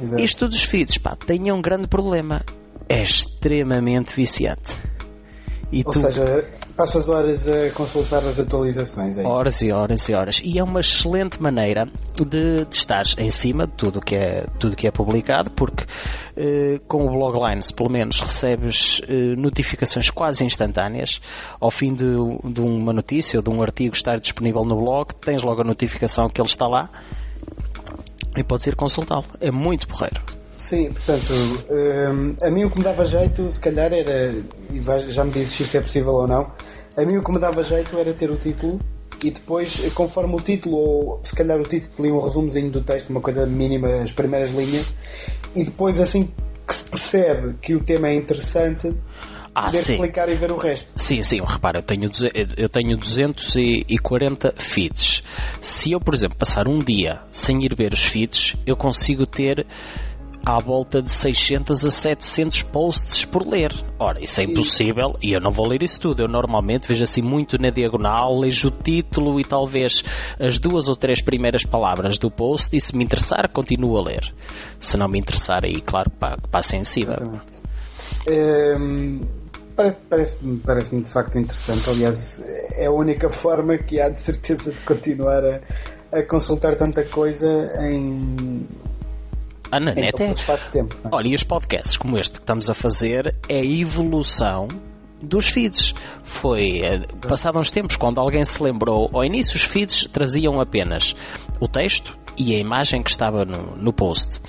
Exato. 0.00 0.22
Isto 0.22 0.48
dos 0.48 0.62
feeds, 0.64 0.98
pá, 0.98 1.16
tem 1.16 1.50
um 1.50 1.62
grande 1.62 1.88
problema. 1.88 2.42
É 2.90 3.02
extremamente 3.02 4.14
viciante. 4.14 4.74
E 5.72 5.84
Ou 5.86 5.92
tu- 5.92 6.00
seja, 6.00 6.44
passas 6.76 7.08
horas 7.08 7.46
a 7.46 7.70
consultar 7.74 8.18
as 8.18 8.40
atualizações, 8.40 9.16
é? 9.16 9.22
Horas 9.24 9.62
e 9.62 9.70
horas 9.70 10.08
e 10.08 10.14
horas. 10.14 10.40
E 10.42 10.58
é 10.58 10.64
uma 10.64 10.80
excelente 10.80 11.40
maneira 11.40 11.88
de, 12.16 12.64
de 12.64 12.74
estar 12.74 13.04
em 13.18 13.30
cima 13.30 13.68
de 13.68 13.74
tudo 13.74 14.00
que 14.00 14.16
é, 14.16 14.44
tudo 14.58 14.74
que 14.74 14.88
é 14.88 14.90
publicado, 14.90 15.52
porque 15.52 15.84
eh, 16.36 16.80
com 16.88 17.06
o 17.06 17.10
Bloglines, 17.10 17.70
pelo 17.70 17.88
menos, 17.88 18.20
recebes 18.20 19.00
eh, 19.08 19.36
notificações 19.36 20.10
quase 20.10 20.44
instantâneas. 20.44 21.20
Ao 21.60 21.70
fim 21.70 21.94
de, 21.94 22.04
de 22.44 22.60
uma 22.60 22.92
notícia 22.92 23.38
ou 23.38 23.42
de 23.44 23.50
um 23.50 23.62
artigo 23.62 23.94
estar 23.94 24.18
disponível 24.18 24.64
no 24.64 24.74
blog, 24.74 25.14
tens 25.14 25.42
logo 25.44 25.60
a 25.60 25.64
notificação 25.64 26.28
que 26.28 26.40
ele 26.40 26.48
está 26.48 26.66
lá 26.66 26.90
e 28.36 28.42
podes 28.42 28.66
ir 28.66 28.74
consultá-lo. 28.74 29.26
É 29.40 29.52
muito 29.52 29.86
porreiro. 29.86 30.20
Sim, 30.60 30.92
portanto, 30.92 31.32
hum, 31.70 32.34
a 32.42 32.50
mim 32.50 32.64
o 32.64 32.70
que 32.70 32.78
me 32.78 32.84
dava 32.84 33.04
jeito, 33.04 33.50
se 33.50 33.58
calhar, 33.58 33.92
era, 33.92 34.34
e 34.70 35.10
já 35.10 35.24
me 35.24 35.32
dizes 35.32 35.54
se 35.54 35.62
isso 35.62 35.76
é 35.78 35.80
possível 35.80 36.12
ou 36.12 36.28
não, 36.28 36.52
a 36.96 37.04
mim 37.04 37.16
o 37.16 37.24
que 37.24 37.32
me 37.32 37.38
dava 37.38 37.62
jeito 37.62 37.98
era 37.98 38.12
ter 38.12 38.30
o 38.30 38.36
título 38.36 38.78
e 39.24 39.30
depois, 39.30 39.90
conforme 39.94 40.34
o 40.34 40.40
título, 40.40 40.76
ou 40.76 41.20
se 41.24 41.34
calhar 41.34 41.58
o 41.58 41.62
título 41.62 42.06
e 42.06 42.12
um 42.12 42.20
resumozinho 42.20 42.70
do 42.70 42.82
texto, 42.82 43.08
uma 43.08 43.20
coisa 43.22 43.46
mínima, 43.46 44.02
as 44.02 44.12
primeiras 44.12 44.50
linhas, 44.50 44.94
e 45.56 45.64
depois, 45.64 45.98
assim 45.98 46.30
que 46.68 46.74
se 46.74 46.84
percebe 46.84 47.54
que 47.60 47.74
o 47.74 47.82
tema 47.82 48.08
é 48.08 48.14
interessante, 48.14 48.94
Ah, 49.54 49.66
poder 49.66 49.82
sim. 49.82 49.96
clicar 49.96 50.28
e 50.28 50.34
ver 50.34 50.52
o 50.52 50.56
resto. 50.56 50.88
Sim, 50.94 51.22
sim, 51.22 51.40
repara, 51.44 51.78
eu 51.78 51.82
tenho, 51.82 52.08
eu 52.56 52.68
tenho 52.68 52.96
240 52.96 54.54
feeds. 54.58 55.24
Se 55.60 55.90
eu, 55.90 56.00
por 56.00 56.14
exemplo, 56.14 56.36
passar 56.36 56.68
um 56.68 56.78
dia 56.78 57.22
sem 57.32 57.64
ir 57.64 57.74
ver 57.74 57.92
os 57.92 58.04
feeds, 58.04 58.54
eu 58.64 58.76
consigo 58.76 59.26
ter 59.26 59.66
à 60.44 60.58
volta 60.58 61.02
de 61.02 61.10
600 61.10 61.84
a 61.84 61.90
700 61.90 62.62
posts 62.64 63.24
por 63.24 63.46
ler. 63.46 63.72
Ora, 63.98 64.22
isso 64.22 64.40
é 64.40 64.44
impossível 64.44 65.16
e 65.22 65.32
eu 65.32 65.40
não 65.40 65.52
vou 65.52 65.66
ler 65.68 65.82
isso 65.82 66.00
tudo. 66.00 66.22
Eu 66.22 66.28
normalmente 66.28 66.88
vejo 66.88 67.04
assim 67.04 67.20
muito 67.22 67.58
na 67.60 67.70
diagonal, 67.70 68.38
lejo 68.38 68.68
o 68.68 68.70
título 68.70 69.38
e 69.38 69.44
talvez 69.44 70.02
as 70.40 70.58
duas 70.58 70.88
ou 70.88 70.96
três 70.96 71.20
primeiras 71.20 71.64
palavras 71.64 72.18
do 72.18 72.30
post 72.30 72.74
e 72.76 72.80
se 72.80 72.96
me 72.96 73.04
interessar, 73.04 73.48
continuo 73.52 73.96
a 73.98 74.02
ler. 74.02 74.34
Se 74.78 74.96
não 74.96 75.08
me 75.08 75.18
interessar, 75.18 75.64
aí, 75.64 75.80
claro, 75.80 76.10
que 76.10 76.16
pa- 76.16 76.36
que 76.36 76.48
passo 76.48 76.76
em 76.76 76.84
cima. 76.84 77.14
Exatamente. 77.14 77.60
Pare- 79.76 79.96
Parece-me 80.08 80.58
parece 80.58 80.94
de 80.96 81.08
facto 81.10 81.38
interessante. 81.38 81.88
Aliás, 81.88 82.42
é 82.74 82.86
a 82.86 82.90
única 82.90 83.30
forma 83.30 83.78
que 83.78 84.00
há 84.00 84.08
de 84.08 84.18
certeza 84.18 84.72
de 84.72 84.80
continuar 84.80 85.42
a, 85.44 85.60
a 86.12 86.22
consultar 86.22 86.74
tanta 86.76 87.02
coisa 87.04 87.46
em, 87.88 88.66
Ah, 89.70 89.80
na 89.80 89.92
em 89.92 89.96
net 89.96 90.16
tão 90.16 90.24
é, 90.24 90.28
pouco 90.28 90.40
espaço 90.40 90.66
de 90.66 90.72
tempo. 90.72 90.96
não 91.04 91.10
é? 91.10 91.14
Olha, 91.14 91.28
e 91.28 91.34
os 91.34 91.44
podcasts 91.44 91.96
como 91.96 92.18
este 92.18 92.32
que 92.34 92.40
estamos 92.40 92.68
a 92.68 92.74
fazer 92.74 93.34
é 93.48 93.60
a 93.60 93.64
evolução 93.64 94.68
dos 95.22 95.48
feeds. 95.48 95.94
Foi 96.22 96.80
eh, 96.82 97.00
passado 97.26 97.58
uns 97.58 97.70
tempos, 97.70 97.96
quando 97.96 98.20
alguém 98.20 98.44
se 98.44 98.62
lembrou, 98.62 99.10
ao 99.12 99.24
início 99.24 99.56
os 99.56 99.64
feeds 99.64 100.08
traziam 100.10 100.60
apenas 100.60 101.14
o 101.60 101.68
texto 101.68 102.16
e 102.36 102.54
a 102.54 102.58
imagem 102.58 103.02
que 103.02 103.10
estava 103.10 103.44
no, 103.44 103.76
no 103.76 103.92
post. 103.92 104.40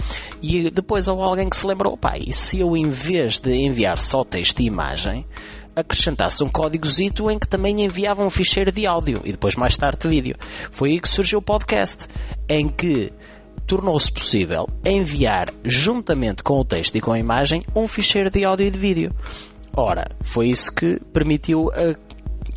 E 0.41 0.69
depois 0.71 1.07
houve 1.07 1.23
alguém 1.23 1.49
que 1.49 1.57
se 1.57 1.67
lembrou, 1.67 1.97
pá, 1.97 2.13
e 2.17 2.31
se 2.31 2.60
eu 2.60 2.75
em 2.75 2.89
vez 2.89 3.39
de 3.39 3.53
enviar 3.53 3.97
só 3.97 4.23
texto 4.23 4.62
e 4.62 4.65
imagem, 4.65 5.25
acrescentasse 5.75 6.43
um 6.43 6.49
códigozito 6.49 7.29
em 7.29 7.39
que 7.39 7.47
também 7.47 7.84
enviava 7.84 8.23
um 8.23 8.29
ficheiro 8.29 8.71
de 8.71 8.86
áudio 8.86 9.21
e 9.23 9.31
depois 9.31 9.55
mais 9.55 9.75
tarde 9.77 9.99
de 9.99 10.07
vídeo. 10.07 10.36
Foi 10.71 10.91
aí 10.91 10.99
que 10.99 11.10
surgiu 11.10 11.39
o 11.39 11.41
podcast, 11.41 12.07
em 12.49 12.67
que 12.67 13.12
tornou-se 13.75 14.12
possível 14.12 14.67
enviar, 14.86 15.47
juntamente 15.63 16.43
com 16.43 16.60
o 16.60 16.65
texto 16.65 16.95
e 16.97 17.01
com 17.01 17.13
a 17.13 17.17
imagem, 17.19 17.63
um 17.73 17.88
ficheiro 17.88 18.29
de 18.29 18.43
áudio 18.43 18.67
e 18.67 18.69
de 18.69 18.77
vídeo. 18.77 19.13
Ora, 19.73 20.12
foi 20.25 20.49
isso 20.49 20.75
que 20.75 20.99
permitiu 21.13 21.71
a- 21.73 21.95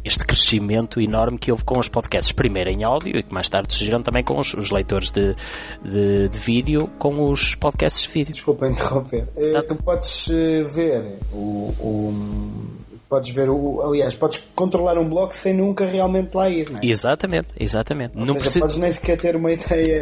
este 0.05 0.27
crescimento 0.27 1.01
enorme 1.01 1.39
que 1.39 1.53
houve 1.53 1.63
com 1.63 1.79
os 1.79 1.89
podcasts, 1.89 2.33
primeiro 2.33 2.69
em 2.69 2.83
áudio 2.85 3.17
e 3.17 3.23
que 3.23 3.33
mais 3.33 3.49
tarde 3.49 3.73
surgiram 3.73 4.03
também 4.03 4.25
com 4.25 4.37
os, 4.41 4.53
os 4.55 4.73
leitores 4.73 5.13
de, 5.13 5.37
de, 5.85 6.29
de 6.29 6.39
vídeo, 6.41 6.91
com 6.99 7.31
os 7.31 7.55
podcasts 7.55 8.03
de 8.03 8.09
vídeo. 8.09 8.33
Desculpa 8.33 8.67
interromper. 8.67 9.29
Eh, 9.37 9.53
Tá. 9.53 9.63
Tu 9.63 9.77
podes 9.77 10.29
eh, 10.31 10.63
ver 10.65 11.19
o, 11.33 11.73
o- 11.79 12.67
Podes 13.09 13.31
ver 13.35 13.51
o. 13.51 13.81
Aliás, 13.83 14.15
podes 14.15 14.49
controlar 14.55 14.99
um 14.99 15.09
blog 15.09 15.33
sem 15.33 15.55
nunca 15.55 15.87
realmente 15.87 16.35
lá 16.35 16.49
ir, 16.49 16.71
não 16.71 16.81
é? 16.81 16.87
Exatamente, 16.87 17.55
exatamente. 17.59 18.19
Ou 18.19 18.25
Não 18.25 18.41
seja, 18.41 18.61
podes 18.61 18.77
nem 18.77 18.91
sequer 18.91 19.21
ter 19.21 19.37
uma 19.37 19.53
ideia 19.53 20.01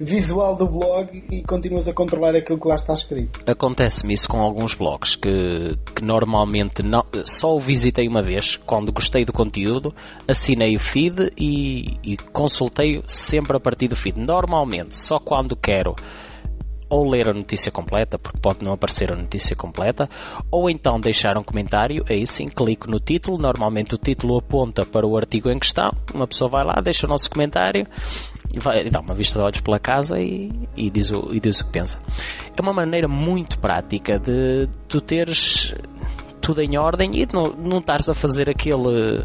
visual 0.00 0.56
do 0.56 0.66
blog 0.66 1.24
e 1.30 1.42
continuas 1.42 1.88
a 1.88 1.92
controlar 1.92 2.34
aquilo 2.34 2.58
que 2.58 2.68
lá 2.68 2.76
está 2.76 2.94
escrito. 2.94 3.40
Acontece-me 3.46 4.14
isso 4.14 4.28
com 4.28 4.40
alguns 4.40 4.74
blogs 4.74 5.16
que, 5.16 5.76
que 5.94 6.04
normalmente 6.04 6.82
não, 6.82 7.04
só 7.24 7.54
o 7.54 7.58
visitei 7.58 8.06
uma 8.08 8.22
vez 8.22 8.56
quando 8.56 8.92
gostei 8.92 9.24
do 9.24 9.32
conteúdo, 9.32 9.94
assinei 10.28 10.76
o 10.76 10.80
feed 10.80 11.32
e, 11.36 11.98
e 12.02 12.16
consultei 12.32 13.02
sempre 13.06 13.56
a 13.56 13.60
partir 13.60 13.88
do 13.88 13.96
feed. 13.96 14.18
Normalmente, 14.18 14.96
só 14.96 15.18
quando 15.18 15.56
quero 15.56 15.94
ou 16.88 17.08
ler 17.08 17.28
a 17.28 17.32
notícia 17.32 17.72
completa, 17.72 18.18
porque 18.18 18.38
pode 18.38 18.64
não 18.64 18.72
aparecer 18.72 19.12
a 19.12 19.16
notícia 19.16 19.56
completa, 19.56 20.06
ou 20.50 20.68
então 20.68 21.00
deixar 21.00 21.36
um 21.38 21.42
comentário, 21.42 22.04
aí 22.08 22.26
sim 22.26 22.48
clico 22.48 22.90
no 22.90 22.98
título, 22.98 23.38
normalmente 23.38 23.94
o 23.94 23.98
título 23.98 24.38
aponta 24.38 24.84
para 24.84 25.06
o 25.06 25.16
artigo 25.16 25.50
em 25.50 25.58
questão, 25.58 25.90
uma 26.14 26.26
pessoa 26.26 26.50
vai 26.50 26.64
lá, 26.64 26.74
deixa 26.82 27.06
o 27.06 27.08
nosso 27.08 27.30
comentário, 27.30 27.86
vai 28.60 28.88
dar 28.88 29.00
uma 29.00 29.14
vista 29.14 29.38
de 29.38 29.44
olhos 29.44 29.60
pela 29.60 29.78
casa 29.78 30.20
e, 30.20 30.50
e, 30.76 30.90
diz 30.90 31.10
o, 31.10 31.32
e 31.32 31.40
diz 31.40 31.60
o 31.60 31.66
que 31.66 31.72
pensa. 31.72 31.98
É 32.56 32.60
uma 32.60 32.72
maneira 32.72 33.08
muito 33.08 33.58
prática 33.58 34.18
de 34.18 34.68
tu 34.88 35.00
teres 35.00 35.74
tudo 36.40 36.60
em 36.60 36.76
ordem 36.76 37.10
e 37.14 37.24
de 37.24 37.34
não, 37.34 37.44
não 37.44 37.78
estares 37.78 38.08
a 38.08 38.14
fazer 38.14 38.50
aquele 38.50 39.24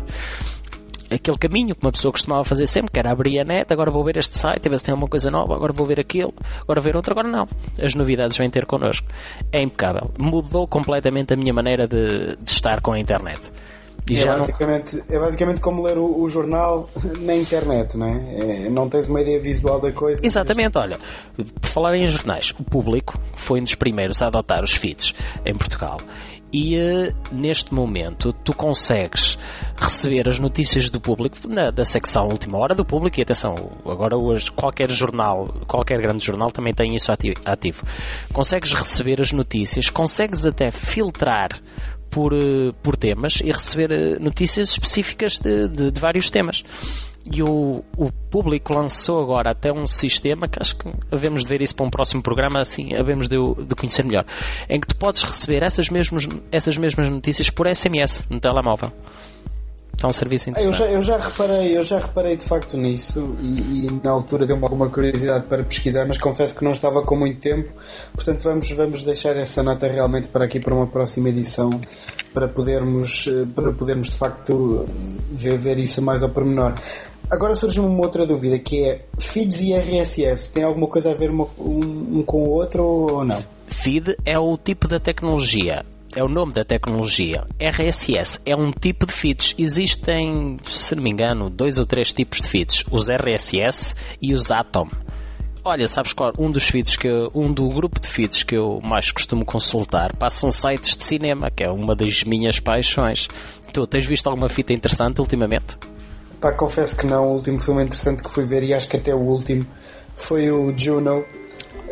aquele 1.11 1.37
caminho 1.37 1.75
que 1.75 1.81
uma 1.81 1.91
pessoa 1.91 2.11
costumava 2.11 2.43
fazer 2.43 2.67
sempre, 2.67 2.91
que 2.91 2.99
era 2.99 3.11
abrir 3.11 3.39
a 3.39 3.43
net, 3.43 3.71
agora 3.71 3.91
vou 3.91 4.03
ver 4.03 4.17
este 4.17 4.37
site, 4.37 4.69
ver 4.69 4.77
se 4.79 4.85
tem 4.85 4.91
alguma 4.93 5.09
coisa 5.09 5.29
nova, 5.29 5.55
agora 5.55 5.73
vou 5.73 5.85
ver 5.85 5.99
aquilo, 5.99 6.33
agora 6.61 6.79
ver 6.79 6.95
outro, 6.95 7.11
agora 7.11 7.27
não. 7.27 7.47
As 7.81 7.95
novidades 7.95 8.37
vêm 8.37 8.49
ter 8.49 8.65
connosco. 8.65 9.07
É 9.51 9.61
impecável. 9.61 10.11
Mudou 10.19 10.67
completamente 10.67 11.33
a 11.33 11.37
minha 11.37 11.53
maneira 11.53 11.87
de, 11.87 12.35
de 12.37 12.51
estar 12.51 12.81
com 12.81 12.93
a 12.93 12.99
internet. 12.99 13.51
E 14.09 14.19
é, 14.19 14.25
basicamente, 14.25 14.95
não... 14.95 15.15
é 15.15 15.19
basicamente 15.19 15.61
como 15.61 15.83
ler 15.83 15.97
o, 15.97 16.23
o, 16.23 16.27
jornal 16.27 16.89
na 17.19 17.35
internet, 17.35 17.95
não 17.95 18.07
é? 18.07 18.65
é? 18.65 18.69
Não 18.69 18.89
tens 18.89 19.07
uma 19.07 19.21
ideia 19.21 19.39
visual 19.39 19.79
da 19.79 19.91
coisa. 19.91 20.25
Exatamente, 20.25 20.75
mas... 20.75 20.83
olha, 20.83 20.99
por 21.61 21.69
falar 21.69 21.95
em 21.95 22.07
jornais, 22.07 22.53
o 22.59 22.63
público 22.63 23.19
foi 23.35 23.59
um 23.59 23.63
dos 23.63 23.75
primeiros 23.75 24.21
a 24.21 24.27
adotar 24.27 24.63
os 24.63 24.73
feeds 24.73 25.13
em 25.45 25.55
Portugal. 25.55 25.99
E 26.51 26.77
uh, 26.77 27.13
neste 27.31 27.73
momento 27.73 28.33
tu 28.33 28.53
consegues 28.53 29.37
receber 29.75 30.27
as 30.27 30.39
notícias 30.39 30.89
do 30.89 30.99
público 30.99 31.37
na, 31.47 31.69
da 31.69 31.85
secção 31.85 32.27
última 32.27 32.57
hora 32.57 32.73
do 32.73 32.83
público 32.83 33.19
e 33.19 33.23
atenção, 33.23 33.55
agora 33.85 34.17
hoje 34.17 34.51
qualquer 34.51 34.89
jornal, 34.89 35.47
qualquer 35.67 36.01
grande 36.01 36.25
jornal 36.25 36.51
também 36.51 36.73
tem 36.73 36.95
isso 36.95 37.11
ativo. 37.11 37.83
Consegues 38.33 38.73
receber 38.73 39.21
as 39.21 39.31
notícias, 39.31 39.89
consegues 39.89 40.45
até 40.45 40.71
filtrar 40.71 41.61
por, 42.11 42.33
eh, 42.33 42.71
por 42.81 42.97
temas 42.97 43.39
e 43.41 43.51
receber 43.51 43.91
eh, 43.91 44.19
notícias 44.19 44.69
específicas 44.69 45.39
de, 45.39 45.67
de, 45.67 45.91
de 45.91 45.99
vários 45.99 46.29
temas. 46.29 46.63
E 47.31 47.43
o, 47.43 47.83
o 47.97 48.11
público 48.29 48.73
lançou 48.73 49.21
agora 49.21 49.51
até 49.51 49.71
um 49.71 49.85
sistema 49.85 50.47
que 50.47 50.59
acho 50.59 50.75
que 50.77 50.89
havemos 51.11 51.43
de 51.43 51.49
ver 51.49 51.61
isso 51.61 51.75
para 51.75 51.85
um 51.85 51.89
próximo 51.89 52.23
programa, 52.23 52.59
assim 52.61 52.95
havemos 52.95 53.27
de, 53.27 53.35
de 53.65 53.75
conhecer 53.75 54.03
melhor, 54.03 54.25
em 54.69 54.79
que 54.79 54.87
tu 54.87 54.95
podes 54.95 55.23
receber 55.23 55.61
essas, 55.61 55.89
mesmos, 55.89 56.27
essas 56.51 56.77
mesmas 56.77 57.09
notícias 57.09 57.49
por 57.49 57.67
SMS 57.73 58.23
no 58.29 58.39
telemóvel. 58.39 58.91
É 60.01 60.07
um 60.07 60.13
serviço 60.13 60.49
interessante. 60.49 60.79
Eu 60.79 60.87
já, 60.87 60.93
eu 60.93 61.01
já 61.01 61.17
reparei, 61.17 61.77
eu 61.77 61.83
já 61.83 61.99
reparei 61.99 62.37
de 62.37 62.45
facto 62.45 62.77
nisso 62.77 63.35
e, 63.41 63.85
e, 63.85 64.01
na 64.01 64.11
altura 64.11 64.45
deu-me 64.45 64.63
alguma 64.63 64.89
curiosidade 64.89 65.45
para 65.45 65.61
pesquisar, 65.63 66.05
mas 66.05 66.17
confesso 66.17 66.55
que 66.55 66.63
não 66.63 66.71
estava 66.71 67.01
com 67.01 67.17
muito 67.17 67.41
tempo, 67.41 67.69
portanto 68.13 68.41
vamos, 68.43 68.71
vamos 68.71 69.03
deixar 69.03 69.35
essa 69.35 69.61
nota 69.61 69.87
realmente 69.87 70.29
para 70.29 70.45
aqui 70.45 70.59
para 70.59 70.73
uma 70.73 70.87
próxima 70.87 71.27
edição 71.27 71.69
para 72.33 72.47
podermos, 72.47 73.27
eh, 73.27 73.45
para 73.53 73.73
podermos 73.73 74.09
de 74.09 74.17
facto 74.17 74.85
ver, 75.31 75.57
ver 75.57 75.77
isso 75.79 76.01
mais 76.01 76.23
ao 76.23 76.29
pormenor. 76.29 76.75
Agora 77.29 77.53
surge 77.53 77.79
uma 77.79 78.01
outra 78.01 78.25
dúvida 78.25 78.57
que 78.57 78.85
é 78.85 79.05
feeds 79.17 79.59
e 79.61 79.73
RSS 79.73 80.51
tem 80.51 80.63
alguma 80.63 80.87
coisa 80.87 81.11
a 81.11 81.13
ver 81.13 81.29
um, 81.29 81.45
um 81.59 82.23
com 82.23 82.43
o 82.43 82.49
outro 82.51 82.83
ou 82.83 83.25
não? 83.25 83.43
Feed 83.67 84.15
é 84.25 84.39
o 84.39 84.57
tipo 84.57 84.87
da 84.87 84.99
tecnologia 84.99 85.83
é 86.15 86.23
o 86.23 86.27
nome 86.27 86.53
da 86.53 86.63
tecnologia. 86.63 87.45
RSS 87.59 88.41
é 88.45 88.55
um 88.55 88.71
tipo 88.71 89.05
de 89.05 89.13
feeds. 89.13 89.55
Existem, 89.57 90.57
se 90.67 90.95
não 90.95 91.03
me 91.03 91.11
engano, 91.11 91.49
dois 91.49 91.77
ou 91.77 91.85
três 91.85 92.11
tipos 92.11 92.41
de 92.41 92.47
feeds: 92.47 92.83
os 92.91 93.09
RSS 93.09 93.95
e 94.21 94.33
os 94.33 94.51
Atom. 94.51 94.89
Olha, 95.63 95.87
sabes 95.87 96.13
qual? 96.13 96.31
Um 96.39 96.49
dos 96.49 96.67
feeds 96.67 96.95
que 96.95 97.09
um 97.35 97.51
do 97.51 97.67
grupo 97.69 97.99
de 97.99 98.07
feeds 98.07 98.43
que 98.43 98.57
eu 98.57 98.79
mais 98.81 99.11
costumo 99.11 99.45
consultar 99.45 100.15
passam 100.15 100.51
sites 100.51 100.97
de 100.97 101.03
cinema, 101.03 101.51
que 101.51 101.63
é 101.63 101.69
uma 101.69 101.95
das 101.95 102.23
minhas 102.23 102.59
paixões. 102.59 103.27
Tu 103.71 103.85
tens 103.85 104.05
visto 104.05 104.27
alguma 104.27 104.49
fita 104.49 104.73
interessante 104.73 105.19
ultimamente? 105.19 105.77
Pá, 106.39 106.53
confesso 106.53 106.95
que 106.95 107.05
não. 107.05 107.27
O 107.27 107.33
último 107.33 107.59
filme 107.59 107.83
interessante 107.83 108.23
que 108.23 108.29
fui 108.31 108.45
ver, 108.45 108.63
e 108.63 108.73
acho 108.73 108.87
que 108.87 108.97
até 108.97 109.13
o 109.13 109.19
último, 109.19 109.65
foi 110.15 110.49
o 110.49 110.75
Juno, 110.75 111.25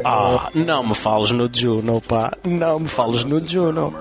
ah, 0.03 0.49
não 0.53 0.87
me 0.87 0.95
fales 0.95 1.31
no 1.31 1.49
Juno, 1.51 2.01
pá. 2.01 2.37
Não 2.43 2.79
me 2.79 2.87
fales 2.87 3.23
no 3.23 3.45
Juno. 3.45 3.93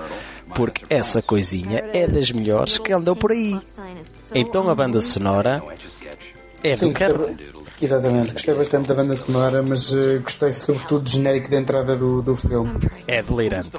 Porque 0.55 0.85
essa 0.89 1.21
coisinha 1.21 1.83
é 1.93 2.07
das 2.07 2.31
melhores 2.31 2.77
que 2.77 2.93
andou 2.93 3.15
por 3.15 3.31
aí. 3.31 3.59
Então 4.33 4.69
a 4.69 4.75
banda 4.75 5.01
sonora 5.01 5.61
é 6.63 6.75
Sim, 6.75 6.93
do 6.93 7.47
Exatamente, 7.79 8.33
gostei 8.33 8.55
bastante 8.55 8.87
da 8.87 8.95
banda 8.95 9.15
sonora, 9.15 9.61
mas 9.61 9.91
uh, 9.93 10.19
gostei 10.23 10.51
sobretudo 10.51 11.03
do 11.03 11.09
genérico 11.09 11.47
de 11.47 11.55
entrada 11.57 11.95
do, 11.95 12.23
do 12.23 12.35
filme. 12.35 12.73
É 13.05 13.21
delirante. 13.21 13.71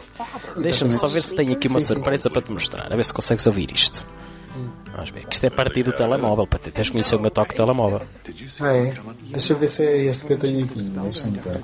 Deixa-me 0.57 0.93
só 0.93 1.09
ver 1.09 1.23
se 1.23 1.35
tenho 1.35 1.53
aqui 1.53 1.67
uma 1.67 1.81
sim, 1.81 1.95
surpresa 1.95 2.25
sim. 2.25 2.31
para 2.31 2.43
te 2.43 2.53
mostrar, 2.53 2.93
a 2.93 2.97
ver 2.97 3.05
se 3.05 3.13
consegues 3.13 3.45
ouvir 3.49 3.73
isto. 3.73 4.07
Vamos 4.93 5.11
ver, 5.11 5.27
que 5.27 5.35
isto 5.35 5.45
é 5.45 5.51
partir 5.51 5.83
do 5.83 5.93
telemóvel, 5.93 6.47
para 6.47 6.61
ter, 6.61 6.71
tens 6.71 6.91
conhecer 6.91 7.17
o 7.17 7.21
meu 7.21 7.31
toque 7.31 7.51
de 7.51 7.57
telemóvel. 7.57 8.01
Ah, 8.61 8.77
é? 8.77 8.95
Deixa 9.31 9.53
eu 9.53 9.59
ver 9.59 9.69
se 9.69 9.85
é 9.85 10.05
este 10.05 10.27
que 10.27 10.33
eu 10.33 10.39
tenho 10.39 10.65
aqui. 10.65 10.81
Deixa-me 10.81 11.39
ver. 11.39 11.61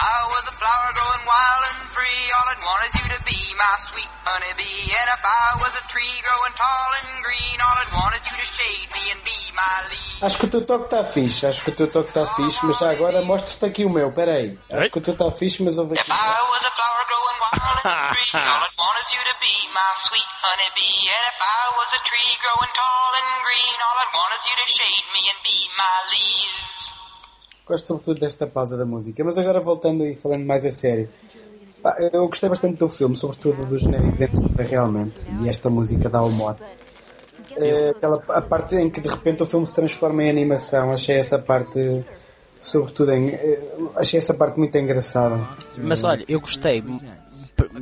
I 0.00 0.24
was 0.32 0.44
a 0.48 0.54
flower 0.56 0.88
growing 0.96 1.24
wild 1.28 1.62
and 1.68 1.76
free, 1.92 2.24
all 2.32 2.48
I'd 2.48 2.62
wanted 2.64 2.92
you 2.96 3.06
to 3.12 3.20
be 3.28 3.36
my 3.52 3.74
sweet 3.84 4.08
honeybee. 4.24 4.96
And 4.96 5.08
if 5.12 5.20
I 5.20 5.60
was 5.60 5.72
a 5.76 5.84
tree 5.92 6.16
growing 6.24 6.56
tall 6.56 6.88
and 7.04 7.20
green, 7.20 7.56
all 7.60 7.76
I'd 7.84 7.92
wanted 8.00 8.24
you 8.24 8.36
to 8.40 8.46
shade 8.48 8.88
me 8.96 9.04
and 9.12 9.20
be 9.28 9.38
my 9.52 9.76
leaf. 9.92 10.24
Acho 10.24 10.38
que 10.38 10.46
o 10.46 10.50
teu 10.50 10.64
toque 10.64 10.84
está 10.88 11.04
fixe, 11.04 11.46
acho 11.46 11.64
que 11.64 11.70
o 11.70 11.76
teu 11.76 11.88
toque 11.92 12.08
está 12.08 12.24
fixe, 12.24 12.64
mas 12.64 12.78
já 12.78 12.90
agora 12.90 13.20
mostra-te 13.22 13.64
aqui 13.66 13.84
o 13.84 13.90
meu, 13.90 14.10
peraí. 14.12 14.58
Acho 14.72 14.90
que 14.90 14.98
o 14.98 15.02
teu 15.02 15.12
está 15.12 15.30
fixe, 15.30 15.62
mas 15.62 15.76
ouve 15.76 15.98
aqui. 15.98 16.10
If 16.10 16.16
I 16.16 16.40
was 16.48 16.64
a 16.64 16.70
flower 16.72 17.04
growing 17.10 17.38
wild 17.44 17.76
and 17.84 18.14
free, 18.16 18.40
all 18.40 18.64
I'd 18.64 18.76
wanted 19.00 19.16
you 19.16 19.24
to 19.32 19.36
be 19.40 19.56
my 19.72 19.92
sweet 20.06 20.30
honeybee. 20.44 20.98
And 21.16 21.24
if 21.32 21.38
I 21.40 21.62
was 21.78 21.88
a 21.98 22.00
tree 22.08 22.32
growing 22.42 22.72
tall 22.80 23.10
and 23.20 23.30
green, 23.46 23.76
all 23.86 23.96
I'd 24.02 24.12
wanted 24.20 24.42
you 24.48 24.56
to 24.60 24.66
shade 24.76 25.06
me 25.14 25.22
and 25.32 25.40
be 25.48 25.58
my 25.80 25.96
leaves. 26.12 26.84
Gosto 27.66 27.86
sobretudo 27.86 28.20
desta 28.20 28.46
pausa 28.46 28.76
da 28.76 28.84
música. 28.84 29.24
Mas 29.24 29.38
agora 29.38 29.60
voltando 29.60 30.04
e 30.04 30.14
falando 30.14 30.44
mais 30.44 30.66
a 30.66 30.70
sério. 30.70 31.08
Eu 32.12 32.28
gostei 32.28 32.48
bastante 32.50 32.76
do 32.76 32.88
filme, 32.88 33.16
sobretudo 33.16 33.64
do 33.64 33.78
genérico 33.78 34.18
dentro 34.18 34.48
da 34.50 34.64
realmente. 34.64 35.24
E 35.42 35.48
esta 35.48 35.70
música 35.70 36.10
dá 36.10 36.22
o 36.22 36.30
mote. 36.30 36.62
É, 37.56 37.90
aquela, 37.90 38.22
a 38.28 38.42
parte 38.42 38.76
em 38.76 38.90
que 38.90 39.00
de 39.00 39.08
repente 39.08 39.42
o 39.42 39.46
filme 39.46 39.66
se 39.66 39.74
transforma 39.74 40.24
em 40.24 40.30
animação, 40.30 40.92
achei 40.92 41.16
essa 41.16 41.38
parte 41.38 42.04
sobretudo 42.60 43.12
em, 43.12 43.30
eh, 43.30 43.62
achei 43.96 44.18
essa 44.18 44.34
parte 44.34 44.58
muito 44.58 44.76
engraçada. 44.76 45.40
Mas 45.78 46.04
olha, 46.04 46.24
eu 46.28 46.40
gostei. 46.40 46.84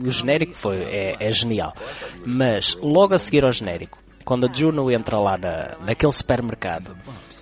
O 0.04 0.10
genérico 0.10 0.54
foi, 0.54 0.76
é, 0.78 1.16
é 1.20 1.30
genial. 1.30 1.72
Mas 2.24 2.76
logo 2.80 3.14
a 3.14 3.18
seguir 3.18 3.44
ao 3.44 3.52
genérico, 3.52 3.98
quando 4.24 4.46
a 4.46 4.52
Juno 4.52 4.90
entra 4.90 5.18
lá 5.18 5.36
na, 5.36 5.76
naquele 5.84 6.12
supermercado 6.12 6.96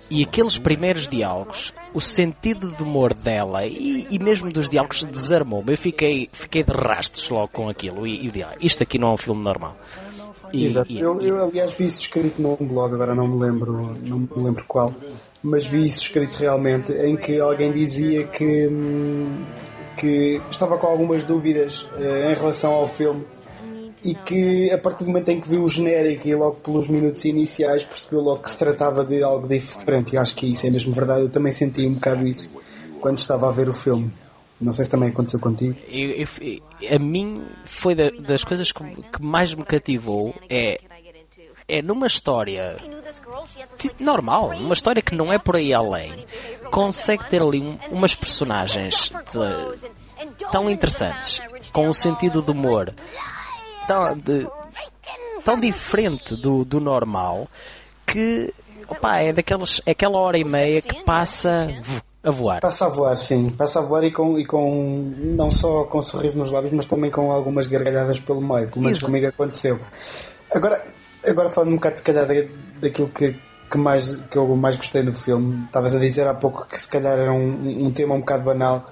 e 0.09 0.23
aqueles 0.23 0.57
primeiros 0.57 1.07
diálogos, 1.07 1.73
o 1.93 1.99
sentido 1.99 2.71
de 2.71 2.81
humor 2.83 3.13
dela 3.13 3.65
e, 3.65 4.07
e 4.09 4.19
mesmo 4.19 4.51
dos 4.51 4.69
diálogos 4.69 5.03
desarmou-me. 5.03 5.73
Eu 5.73 5.77
fiquei, 5.77 6.29
fiquei 6.31 6.63
de 6.63 6.71
rastros 6.71 7.29
logo 7.29 7.49
com 7.49 7.69
aquilo 7.69 8.07
e, 8.07 8.27
e 8.27 8.31
isto 8.61 8.83
aqui 8.83 8.97
não 8.97 9.09
é 9.09 9.13
um 9.13 9.17
filme 9.17 9.43
normal. 9.43 9.77
E, 10.53 10.65
Exato. 10.65 10.91
E, 10.91 10.99
eu, 10.99 11.21
eu, 11.21 11.43
aliás, 11.43 11.73
vi 11.73 11.85
isso 11.85 11.99
escrito 11.99 12.41
num 12.41 12.55
blog, 12.55 12.93
agora 12.93 13.13
não 13.13 13.27
me 13.27 13.43
lembro, 13.43 13.97
não 14.01 14.19
me 14.19 14.29
lembro 14.35 14.63
qual, 14.65 14.93
mas 15.43 15.67
vi 15.67 15.85
isso 15.85 16.01
escrito 16.01 16.37
realmente, 16.37 16.91
em 16.93 17.17
que 17.17 17.39
alguém 17.39 17.71
dizia 17.71 18.25
que, 18.27 18.67
hum, 18.67 19.43
que 19.97 20.41
estava 20.49 20.77
com 20.77 20.87
algumas 20.87 21.23
dúvidas 21.23 21.83
uh, 21.83 22.31
em 22.31 22.35
relação 22.35 22.71
ao 22.71 22.87
filme 22.87 23.25
e 24.03 24.13
que 24.13 24.71
a 24.71 24.77
partir 24.77 25.03
do 25.03 25.09
momento 25.09 25.29
em 25.29 25.41
que 25.41 25.49
viu 25.49 25.63
o 25.63 25.67
genérico 25.67 26.27
e 26.27 26.35
logo 26.35 26.57
pelos 26.57 26.87
minutos 26.87 27.25
iniciais 27.25 27.83
percebeu 27.83 28.21
logo 28.21 28.43
que 28.43 28.49
se 28.49 28.57
tratava 28.57 29.03
de 29.03 29.23
algo 29.23 29.47
diferente 29.47 30.13
e 30.13 30.17
acho 30.17 30.35
que 30.35 30.45
isso 30.45 30.67
é 30.67 30.69
mesmo 30.69 30.93
verdade, 30.93 31.21
eu 31.21 31.29
também 31.29 31.51
senti 31.51 31.85
um 31.85 31.93
bocado 31.93 32.27
isso 32.27 32.55
quando 33.01 33.17
estava 33.17 33.47
a 33.47 33.51
ver 33.51 33.69
o 33.69 33.73
filme. 33.73 34.11
Não 34.59 34.73
sei 34.73 34.85
se 34.85 34.91
também 34.91 35.09
aconteceu 35.09 35.39
contigo. 35.39 35.75
Eu, 35.87 36.25
eu, 36.41 36.95
a 36.95 36.97
mim 36.97 37.43
foi 37.65 37.93
da, 37.93 38.09
das 38.09 38.43
coisas 38.43 38.71
que, 38.71 38.83
que, 38.83 39.21
mais 39.21 39.53
me 39.53 39.63
cativou 39.63 40.33
é 40.49 40.79
é 41.67 41.81
numa 41.81 42.07
história 42.07 42.77
normal, 43.99 44.51
uma 44.51 44.73
história 44.73 45.01
que 45.01 45.13
não 45.13 45.31
é 45.31 45.37
por 45.37 45.57
aí 45.57 45.73
além, 45.73 46.25
consegue 46.71 47.29
ter 47.29 47.41
ali 47.41 47.61
um, 47.61 47.77
umas 47.91 48.15
personagens 48.15 49.09
de, 49.09 50.47
tão 50.51 50.69
interessantes, 50.69 51.41
com 51.73 51.89
um 51.89 51.93
sentido 51.93 52.41
de 52.41 52.51
humor 52.51 52.93
tão, 53.87 54.17
de, 54.17 54.47
tão 55.43 55.59
diferente 55.59 56.35
do, 56.35 56.63
do 56.63 56.79
normal 56.79 57.47
que 58.05 58.53
opa, 58.87 59.17
é 59.17 59.33
daquelas 59.33 59.81
é 59.85 59.91
aquela 59.91 60.19
hora 60.19 60.37
e 60.37 60.45
meia 60.45 60.81
que 60.81 61.03
passa 61.03 61.67
a 62.23 62.31
voar. 62.31 62.61
Passa 62.61 62.85
a 62.85 62.89
voar, 62.89 63.15
sim. 63.17 63.49
Passa 63.49 63.79
a 63.79 63.81
voar 63.81 64.03
e 64.03 64.11
com, 64.11 64.37
e 64.37 64.45
com 64.45 65.13
não 65.17 65.49
só 65.49 65.83
com 65.85 65.99
um 65.99 66.01
sorriso 66.01 66.37
nos 66.37 66.51
lábios, 66.51 66.73
mas 66.73 66.85
também 66.85 67.09
com 67.11 67.31
algumas 67.31 67.67
gargalhadas 67.67 68.19
pelo 68.19 68.41
meio. 68.41 68.69
Pelo 68.69 68.83
menos 68.83 68.97
Exato. 68.97 69.05
comigo 69.05 69.27
aconteceu. 69.27 69.79
Agora, 70.53 70.81
Agora 71.27 71.49
falando 71.49 71.71
um 71.71 71.75
bocado, 71.75 71.97
se 71.97 72.03
calhar, 72.03 72.25
da- 72.25 72.47
daquilo 72.81 73.09
que, 73.09 73.35
que, 73.69 73.77
mais, 73.77 74.15
que 74.15 74.37
eu 74.37 74.47
mais 74.55 74.77
gostei 74.77 75.03
no 75.03 75.13
filme, 75.13 75.65
estavas 75.65 75.95
a 75.95 75.99
dizer 75.99 76.27
há 76.27 76.33
pouco 76.33 76.65
que 76.67 76.79
se 76.79 76.87
calhar 76.87 77.17
era 77.17 77.31
um, 77.33 77.85
um 77.87 77.91
tema 77.91 78.15
um 78.15 78.19
bocado 78.19 78.43
banal. 78.43 78.91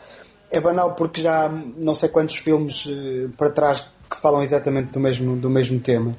É 0.51 0.59
banal 0.59 0.93
porque 0.93 1.21
já 1.21 1.45
há 1.45 1.49
não 1.49 1.95
sei 1.95 2.09
quantos 2.09 2.35
filmes 2.35 2.87
eh, 2.89 3.27
para 3.37 3.49
trás 3.49 3.81
que 4.09 4.17
falam 4.21 4.43
exatamente 4.43 4.91
do 4.91 4.99
mesmo, 4.99 5.35
do 5.35 5.49
mesmo 5.49 5.79
tema. 5.79 6.13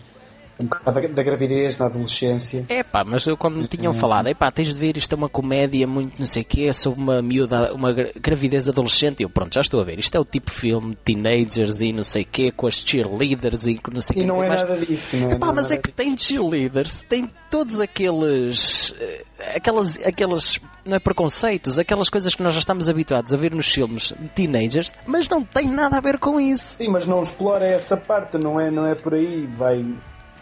Um 0.58 0.64
bocado 0.64 1.08
da, 1.08 1.22
gravidez 1.22 1.76
na 1.76 1.84
adolescência. 1.86 2.64
É 2.68 2.82
pá, 2.82 3.04
mas 3.04 3.26
eu 3.26 3.36
como 3.36 3.56
me 3.58 3.68
tinham 3.68 3.92
falado, 3.92 4.26
é 4.28 4.34
pá, 4.34 4.50
tens 4.50 4.68
de 4.72 4.80
ver, 4.80 4.96
isto 4.96 5.12
é 5.14 5.16
uma 5.18 5.28
comédia 5.28 5.86
muito 5.86 6.18
não 6.18 6.26
sei 6.26 6.42
o 6.42 6.44
quê, 6.46 6.72
sobre 6.72 7.00
uma 7.00 7.20
miúda, 7.20 7.74
uma 7.74 7.92
gra- 7.92 8.10
gravidez 8.18 8.66
adolescente. 8.68 9.22
Eu 9.22 9.28
pronto, 9.28 9.52
já 9.54 9.60
estou 9.60 9.80
a 9.80 9.84
ver, 9.84 9.98
isto 9.98 10.16
é 10.16 10.20
o 10.20 10.24
tipo 10.24 10.50
de 10.50 10.56
filme 10.56 10.90
de 10.90 10.96
teenagers 10.96 11.80
e 11.82 11.92
não 11.92 12.02
sei 12.02 12.22
o 12.22 12.26
quê, 12.26 12.50
com 12.50 12.66
as 12.66 12.74
cheerleaders 12.74 13.66
e 13.66 13.78
não 13.92 14.00
sei 14.00 14.16
o 14.16 14.18
E 14.18 14.20
quê. 14.22 14.26
não 14.26 14.36
sei 14.36 14.44
é 14.44 14.48
mais. 14.48 14.60
nada 14.62 14.76
disso, 14.78 15.16
não 15.18 15.30
é? 15.30 15.34
Epá, 15.34 15.46
Não 15.48 15.54
mas 15.56 15.70
é 15.70 15.76
que 15.76 15.92
tem 15.92 16.16
cheerleaders, 16.16 17.02
tem 17.02 17.30
todos 17.50 17.78
aqueles. 17.78 18.94
eh, 18.98 19.24
aquelas. 19.56 19.98
aquelas. 20.02 20.58
não 20.86 20.96
é 20.96 20.98
preconceitos, 20.98 21.78
aquelas 21.78 22.08
coisas 22.08 22.34
que 22.34 22.42
nós 22.42 22.54
já 22.54 22.60
estamos 22.60 22.88
habituados 22.88 23.34
a 23.34 23.36
ver 23.36 23.52
nos 23.52 23.66
filmes 23.70 24.14
de 24.18 24.28
teenagers, 24.28 24.92
mas 25.06 25.28
não 25.28 25.42
tem 25.42 25.68
nada 25.68 25.98
a 25.98 26.00
ver 26.00 26.18
com 26.18 26.40
isso. 26.40 26.76
Sim, 26.78 26.88
mas 26.88 27.06
não 27.06 27.20
explora 27.22 27.66
essa 27.66 27.96
parte, 27.96 28.38
não 28.38 28.58
é, 28.60 28.70
não 28.70 28.86
é 28.86 28.94
por 28.94 29.14
aí. 29.14 29.46
Vai, 29.46 29.84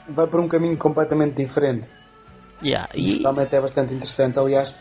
vai 0.09 0.27
por 0.27 0.41
um 0.41 0.49
caminho 0.49 0.77
completamente 0.77 1.35
diferente. 1.35 1.91
Yeah, 2.63 2.89
Isso 2.95 3.19
e, 3.19 3.23
realmente 3.23 3.55
é 3.55 3.61
bastante 3.61 3.95
interessante. 3.95 4.39
Aliás, 4.39 4.75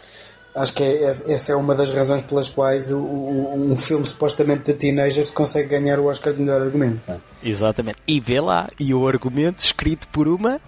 acho 0.56 0.74
que 0.74 0.84
é- 0.84 1.04
essa 1.04 1.52
é 1.52 1.56
uma 1.56 1.74
das 1.76 1.92
razões 1.92 2.22
pelas 2.22 2.48
quais 2.50 2.92
o, 2.92 2.98
o- 2.98 3.72
um 3.72 3.76
filme 3.76 4.06
supostamente 4.06 4.64
de 4.64 4.74
teenagers 4.74 5.32
consegue 5.32 5.68
ganhar 5.70 6.00
o 6.00 6.06
Oscar 6.06 6.34
de 6.34 6.42
melhor 6.42 6.62
argumento. 6.62 7.00
pá. 7.06 7.18
exatamente. 7.44 7.98
E 8.08 8.20
vê 8.20 8.40
lá, 8.40 8.68
e 8.80 8.94
o 8.94 9.08
argumento 9.08 9.60
escrito 9.60 10.08
por 10.10 10.28
uma. 10.28 10.62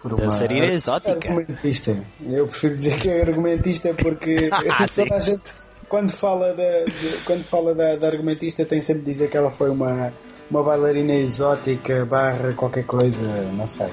Por 0.00 0.14
Dançarina 0.16 0.66
exótica. 0.66 1.10
Argumentista. 1.12 1.98
Eu 2.24 2.46
prefiro 2.46 2.74
dizer 2.76 2.98
que 3.00 3.08
é 3.08 3.20
argumentista 3.20 3.92
porque 3.94 4.48
Ah, 4.52 4.86
toda 4.94 5.16
a 5.16 5.20
gente, 5.20 5.52
quando 5.88 6.10
fala, 6.10 6.54
da, 6.54 6.84
de- 6.84 7.18
quando 7.24 7.42
fala 7.42 7.74
da, 7.74 7.96
da 7.96 8.06
argumentista, 8.06 8.64
tem 8.64 8.80
sempre 8.80 9.02
de 9.02 9.12
dizer 9.12 9.28
que 9.28 9.36
ela 9.36 9.50
foi 9.50 9.68
uma, 9.70 10.12
uma 10.50 10.62
bailarina 10.62 11.12
exótica, 11.14 12.04
barra 12.06 12.52
qualquer 12.54 12.84
coisa, 12.84 13.24
não 13.56 13.66
sei. 13.66 13.88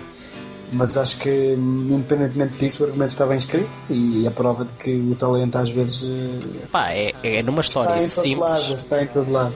Mas 0.74 0.98
acho 0.98 1.18
que, 1.18 1.54
independentemente 1.56 2.56
disso, 2.58 2.84
o 2.84 2.88
argumento 2.88 3.12
está 3.12 3.26
bem 3.26 3.38
escrito 3.38 3.70
e 3.90 4.28
a 4.28 4.32
prova 4.32 4.66
de 4.66 4.74
que 4.74 4.92
o 4.96 5.16
talento 5.16 5.56
às 5.58 5.70
vezes 5.70 6.10
eh, 6.10 6.66
Pá, 6.72 6.92
é, 6.92 7.12
é 7.24 7.44
numa 7.44 7.62
está 7.62 7.82
história 7.82 8.04
em 8.04 8.10
todo 8.10 8.24
simples. 8.24 8.40
lado. 8.40 8.76
Está 8.76 9.04
em 9.04 9.08
todo 9.08 9.32
lado. 9.32 9.56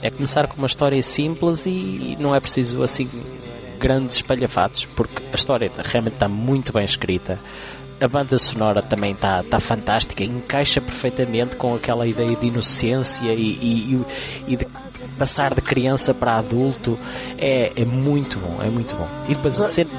É 0.00 0.10
começar 0.10 0.46
com 0.48 0.56
uma 0.56 0.66
história 0.66 1.00
simples 1.02 1.66
e 1.66 2.16
não 2.18 2.34
é 2.34 2.40
preciso 2.40 2.82
assim 2.82 3.08
grandes 3.78 4.16
espalhafatos, 4.16 4.84
porque 4.84 5.22
a 5.30 5.34
história 5.34 5.70
realmente 5.84 6.14
está 6.14 6.28
muito 6.28 6.72
bem 6.72 6.84
escrita. 6.84 7.38
A 8.00 8.08
banda 8.08 8.36
sonora 8.38 8.82
também 8.82 9.12
está 9.12 9.42
está 9.42 9.60
fantástica, 9.60 10.24
encaixa 10.24 10.80
perfeitamente 10.80 11.54
com 11.56 11.72
aquela 11.74 12.04
ideia 12.06 12.34
de 12.34 12.46
inocência 12.48 13.32
e- 13.32 13.40
e- 13.40 14.06
e 14.48 14.56
de 14.56 14.66
passar 15.22 15.54
de 15.54 15.60
criança 15.60 16.12
para 16.12 16.34
adulto. 16.36 16.98
É, 17.38 17.80
é 17.80 17.84
muito 17.84 18.38
bom, 18.40 18.60
é 18.60 18.68
muito 18.68 18.96
bom. 18.96 19.06
E 19.28 19.34
depois 19.36 19.60
a 19.60 19.64
cena, 19.68 19.90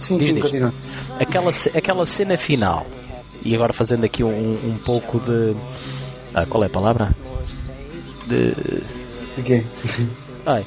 Sim, 0.00 0.16
Diz, 0.16 0.26
sim, 0.28 0.34
diz. 0.34 0.42
continua. 0.42 0.72
aquela, 1.20 1.50
aquela 1.74 2.06
cena 2.06 2.36
final, 2.38 2.86
e 3.44 3.54
agora 3.54 3.72
fazendo 3.74 4.04
aqui 4.04 4.24
um, 4.24 4.28
um 4.64 4.78
pouco 4.84 5.18
de. 5.20 5.54
ah, 6.34 6.46
qual 6.46 6.62
é 6.64 6.66
a 6.68 6.70
palavra? 6.70 7.14
De. 8.26 8.54
De 9.36 9.42
quê? 9.44 9.64
Ai, 10.46 10.64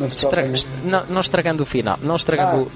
Não 0.00 0.08
Estra- 0.08 0.42
est- 0.46 0.68
não, 0.84 1.06
não 1.06 1.20
estragando 1.20 1.62
o 1.62 1.66
final, 1.66 1.96
não 2.02 2.16
estragando 2.16 2.68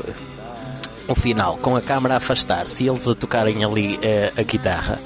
o, 1.08 1.12
o 1.12 1.14
final, 1.16 1.56
com 1.58 1.74
a 1.76 1.82
câmara 1.82 2.14
a 2.14 2.16
afastar-se 2.18 2.84
e 2.84 2.88
eles 2.88 3.08
a 3.08 3.14
tocarem 3.16 3.64
ali 3.64 3.98
eh, 4.02 4.32
a 4.36 4.42
guitarra, 4.42 5.00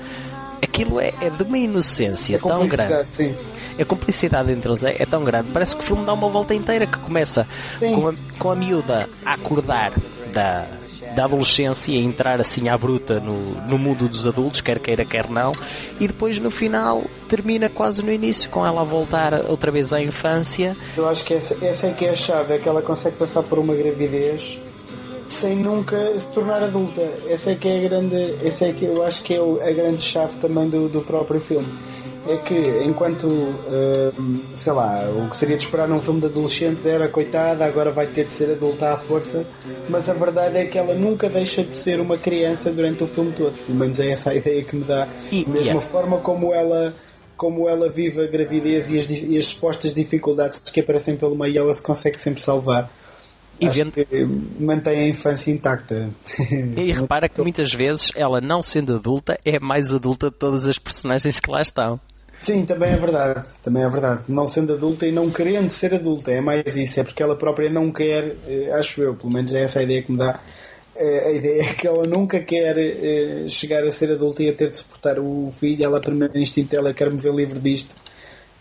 aquilo 0.62 1.00
é, 1.00 1.12
é 1.22 1.30
de 1.30 1.42
uma 1.42 1.56
inocência 1.58 2.36
A 2.36 2.40
tão 2.40 2.66
grande. 2.66 3.04
sim. 3.06 3.34
A 3.78 3.84
cumplicidade 3.84 4.52
entre 4.52 4.68
eles 4.68 4.84
é, 4.84 5.02
é 5.02 5.06
tão 5.06 5.24
grande, 5.24 5.50
parece 5.52 5.76
que 5.76 5.82
o 5.82 5.84
filme 5.84 6.04
dá 6.04 6.12
uma 6.12 6.28
volta 6.28 6.54
inteira 6.54 6.86
que 6.86 6.98
começa 6.98 7.46
com 7.78 8.08
a, 8.08 8.14
com 8.38 8.50
a 8.50 8.56
miúda 8.56 9.08
a 9.24 9.34
acordar 9.34 9.92
da, 10.32 10.66
da 11.14 11.24
adolescência 11.24 11.92
e 11.92 11.98
a 11.98 12.00
entrar 12.00 12.40
assim 12.40 12.68
à 12.68 12.76
bruta 12.76 13.20
no, 13.20 13.34
no 13.66 13.78
mundo 13.78 14.08
dos 14.08 14.26
adultos, 14.26 14.60
quer 14.60 14.78
queira, 14.78 15.04
quer 15.04 15.28
não, 15.28 15.52
e 16.00 16.06
depois 16.06 16.38
no 16.38 16.50
final 16.50 17.04
termina 17.28 17.68
quase 17.68 18.02
no 18.02 18.12
início, 18.12 18.50
com 18.50 18.64
ela 18.64 18.82
a 18.82 18.84
voltar 18.84 19.34
outra 19.48 19.70
vez 19.70 19.92
à 19.92 20.02
infância. 20.02 20.76
Eu 20.96 21.08
acho 21.08 21.24
que 21.24 21.34
essa, 21.34 21.64
essa 21.64 21.86
é 21.88 21.92
que 21.92 22.04
é 22.04 22.10
a 22.10 22.14
chave, 22.14 22.54
é 22.54 22.58
que 22.58 22.68
ela 22.68 22.82
consegue 22.82 23.16
passar 23.16 23.42
por 23.42 23.58
uma 23.58 23.74
gravidez 23.74 24.60
sem 25.26 25.56
nunca 25.56 26.18
se 26.18 26.28
tornar 26.28 26.62
adulta. 26.62 27.02
Essa 27.28 27.50
é 27.50 27.54
que 27.54 27.68
é 27.68 27.78
a 27.78 27.88
grande, 27.88 28.36
essa 28.44 28.66
é 28.66 28.72
que 28.72 28.84
eu 28.84 29.02
acho 29.02 29.22
que 29.22 29.34
é 29.34 29.38
a 29.38 29.72
grande 29.72 30.02
chave 30.02 30.36
também 30.36 30.68
do, 30.68 30.88
do 30.88 31.00
próprio 31.02 31.40
filme. 31.40 31.66
É 32.28 32.36
que 32.38 32.54
enquanto, 32.84 33.28
hum, 33.28 34.40
sei 34.54 34.72
lá, 34.72 35.08
o 35.08 35.28
que 35.28 35.36
seria 35.36 35.56
de 35.56 35.64
esperar 35.64 35.86
num 35.86 35.98
filme 35.98 36.20
de 36.20 36.26
adolescentes 36.26 36.84
era 36.84 37.08
coitada, 37.08 37.64
agora 37.64 37.90
vai 37.90 38.06
ter 38.06 38.24
de 38.24 38.32
ser 38.32 38.50
adulta 38.50 38.92
à 38.92 38.96
força, 38.96 39.46
mas 39.88 40.10
a 40.10 40.14
verdade 40.14 40.58
é 40.58 40.64
que 40.64 40.76
ela 40.76 40.94
nunca 40.94 41.28
deixa 41.28 41.62
de 41.62 41.74
ser 41.74 42.00
uma 42.00 42.18
criança 42.18 42.72
durante 42.72 43.02
o 43.04 43.06
filme 43.06 43.32
todo. 43.32 43.54
Pelo 43.66 43.78
menos 43.78 44.00
é 44.00 44.10
essa 44.10 44.30
a 44.30 44.34
ideia 44.34 44.62
que 44.64 44.74
me 44.76 44.84
dá. 44.84 45.06
E- 45.30 45.46
Mesmo 45.46 45.56
yeah. 45.60 45.78
a 45.78 45.80
forma 45.80 46.18
como 46.18 46.52
ela 46.52 46.92
como 47.36 47.68
ela 47.68 47.88
vive 47.90 48.22
a 48.22 48.26
gravidez 48.26 48.90
e 48.90 48.98
as, 48.98 49.10
e 49.10 49.36
as 49.36 49.46
supostas 49.48 49.92
dificuldades 49.92 50.58
que 50.70 50.80
aparecem 50.80 51.16
pelo 51.16 51.36
meio 51.36 51.58
ela 51.58 51.74
se 51.74 51.82
consegue 51.82 52.18
sempre 52.18 52.40
salvar 52.40 52.90
E 53.60 53.66
Acho 53.66 53.84
mantém 54.58 55.00
a 55.00 55.06
infância 55.06 55.50
intacta 55.50 56.08
E 56.76 56.92
repara 56.96 57.28
que 57.28 57.40
muitas 57.42 57.72
vezes 57.74 58.10
ela, 58.16 58.40
não 58.40 58.62
sendo 58.62 58.94
adulta, 58.96 59.38
é 59.44 59.58
a 59.58 59.60
mais 59.60 59.92
adulta 59.92 60.30
de 60.30 60.36
todas 60.36 60.66
as 60.66 60.78
personagens 60.78 61.38
que 61.38 61.50
lá 61.50 61.60
estão. 61.60 62.00
Sim, 62.38 62.64
também 62.66 62.90
é 62.92 62.96
verdade 62.96 63.46
também 63.62 63.82
é 63.82 63.88
verdade, 63.88 64.24
não 64.28 64.46
sendo 64.46 64.74
adulta 64.74 65.06
e 65.06 65.12
não 65.12 65.30
querendo 65.32 65.68
ser 65.70 65.94
adulta, 65.94 66.30
é 66.32 66.40
mais 66.40 66.76
isso 66.76 67.00
é 67.00 67.04
porque 67.04 67.22
ela 67.22 67.36
própria 67.36 67.70
não 67.70 67.92
quer, 67.92 68.36
eh, 68.46 68.70
acho 68.72 69.02
eu 69.02 69.16
pelo 69.16 69.32
menos 69.32 69.52
é 69.54 69.62
essa 69.62 69.80
a 69.80 69.82
ideia 69.82 70.02
que 70.02 70.12
me 70.12 70.18
dá. 70.18 70.40
Eh, 70.94 71.28
a 71.28 71.32
ideia 71.32 71.62
é 71.62 71.74
que 71.74 71.86
ela 71.86 72.04
nunca 72.06 72.40
quer 72.44 72.76
eh, 72.78 73.48
chegar 73.48 73.84
a 73.84 73.90
ser 73.90 74.12
adulta 74.12 74.42
e 74.42 74.48
a 74.50 74.54
ter 74.56 74.70
de 74.70 74.76
suportar 74.78 75.18
o 75.20 75.50
filho. 75.50 75.84
Ela 75.84 76.00
primeiro 76.00 76.38
instinto 76.38 76.74
ela 76.76 76.94
quer 76.94 77.10
me 77.10 77.18
ver 77.20 77.34
livre 77.34 77.60
disto 77.60 77.94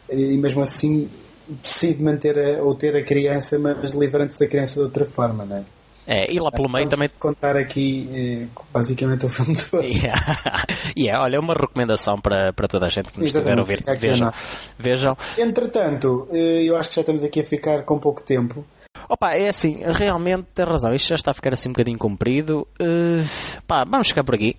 e 0.09 0.37
mesmo 0.37 0.61
assim 0.61 1.09
decide 1.47 2.03
manter 2.03 2.37
a, 2.39 2.63
ou 2.63 2.75
ter 2.75 2.95
a 2.97 3.03
criança, 3.05 3.59
mas 3.59 3.93
livrando-se 3.93 4.39
da 4.39 4.47
criança 4.47 4.75
de 4.79 4.85
outra 4.85 5.05
forma, 5.05 5.45
não 5.45 5.57
é? 5.57 5.65
É, 6.07 6.31
e 6.31 6.39
lá 6.39 6.51
pelo 6.51 6.69
meio 6.69 6.87
também. 6.87 7.07
Contar 7.19 7.57
aqui 7.57 8.09
eh, 8.13 8.47
basicamente 8.71 9.25
o 9.25 9.29
filme 9.29 9.55
todo. 9.55 9.83
Yeah. 9.95 10.65
yeah, 10.97 11.23
olha, 11.23 11.39
uma 11.39 11.53
recomendação 11.53 12.19
para, 12.19 12.51
para 12.53 12.67
toda 12.67 12.85
a 12.85 12.89
gente 12.89 13.05
que 13.05 13.13
Sim, 13.13 13.21
nos 13.21 13.33
estiver 13.33 13.57
a 13.57 13.61
ouvir. 13.61 13.81
Vejam, 13.97 14.31
vejam. 14.77 15.17
Entretanto, 15.37 16.27
eh, 16.31 16.63
eu 16.63 16.75
acho 16.75 16.89
que 16.89 16.95
já 16.95 17.01
estamos 17.01 17.23
aqui 17.23 17.39
a 17.39 17.43
ficar 17.43 17.83
com 17.83 17.97
pouco 17.97 18.21
tempo. 18.21 18.65
Opa, 19.09 19.33
é 19.33 19.47
assim, 19.47 19.81
realmente 19.83 20.47
tem 20.53 20.65
razão, 20.65 20.93
isto 20.93 21.09
já 21.09 21.15
está 21.15 21.31
a 21.31 21.33
ficar 21.33 21.53
assim 21.53 21.69
um 21.69 21.73
bocadinho 21.73 21.97
comprido. 21.97 22.67
Uh, 22.79 23.23
pá, 23.67 23.83
vamos 23.83 24.07
ficar 24.07 24.23
por 24.23 24.35
aqui. 24.35 24.55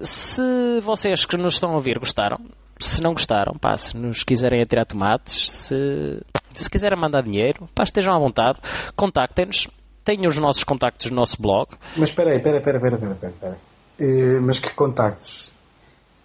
Se 0.00 0.80
vocês 0.80 1.24
que 1.24 1.36
nos 1.36 1.54
estão 1.54 1.70
a 1.70 1.74
ouvir 1.74 1.98
gostaram, 1.98 2.38
se 2.78 3.02
não 3.02 3.12
gostaram, 3.12 3.54
pá, 3.58 3.76
se 3.76 3.96
nos 3.96 4.22
quiserem 4.22 4.62
atirar 4.62 4.86
tomates, 4.86 5.50
se, 5.50 6.20
se 6.54 6.70
quiserem 6.70 6.98
mandar 6.98 7.22
dinheiro, 7.22 7.68
pá, 7.74 7.82
estejam 7.82 8.14
à 8.14 8.18
vontade, 8.18 8.58
contactem-nos, 8.96 9.68
tenham 10.04 10.28
os 10.28 10.38
nossos 10.38 10.64
contactos 10.64 11.10
no 11.10 11.16
nosso 11.16 11.40
blog. 11.40 11.68
Mas 11.96 12.10
espera 12.10 12.30
aí, 12.30 12.36
espera, 12.36 12.58
espera, 12.58 12.76
espera, 12.78 13.14
espera. 13.14 13.58
Eh, 13.98 14.40
mas 14.40 14.58
que 14.58 14.70
contactos? 14.74 15.52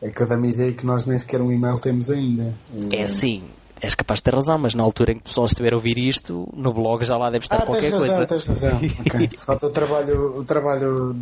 É 0.01 0.09
que 0.09 0.21
eu 0.21 0.27
dá-me 0.27 0.49
ideia 0.49 0.71
que 0.73 0.85
nós 0.85 1.05
nem 1.05 1.17
sequer 1.17 1.41
um 1.41 1.51
e-mail 1.51 1.75
temos 1.79 2.09
ainda. 2.11 2.53
É 2.91 3.01
assim, 3.01 3.43
és 3.81 3.95
capaz 3.95 4.19
de 4.19 4.23
ter 4.25 4.33
razão, 4.35 4.57
mas 4.57 4.75
na 4.75 4.83
altura 4.83 5.11
em 5.11 5.15
que 5.15 5.21
o 5.21 5.23
pessoal 5.25 5.45
estiver 5.47 5.73
a 5.73 5.75
ouvir 5.75 5.97
isto, 5.97 6.47
no 6.55 6.71
blog 6.73 7.03
já 7.03 7.17
lá 7.17 7.29
deve 7.31 7.45
estar 7.45 7.57
Ah, 7.57 7.65
qualquer 7.65 7.89
tens 7.91 7.93
razão, 7.93 8.07
coisa. 8.15 8.25
tens 8.27 8.45
razão. 8.45 8.79
Ok. 9.05 9.29
Falta 9.39 9.67
o 9.67 9.69
trabalho, 9.71 10.37
o 10.39 10.43
trabalho 10.43 11.15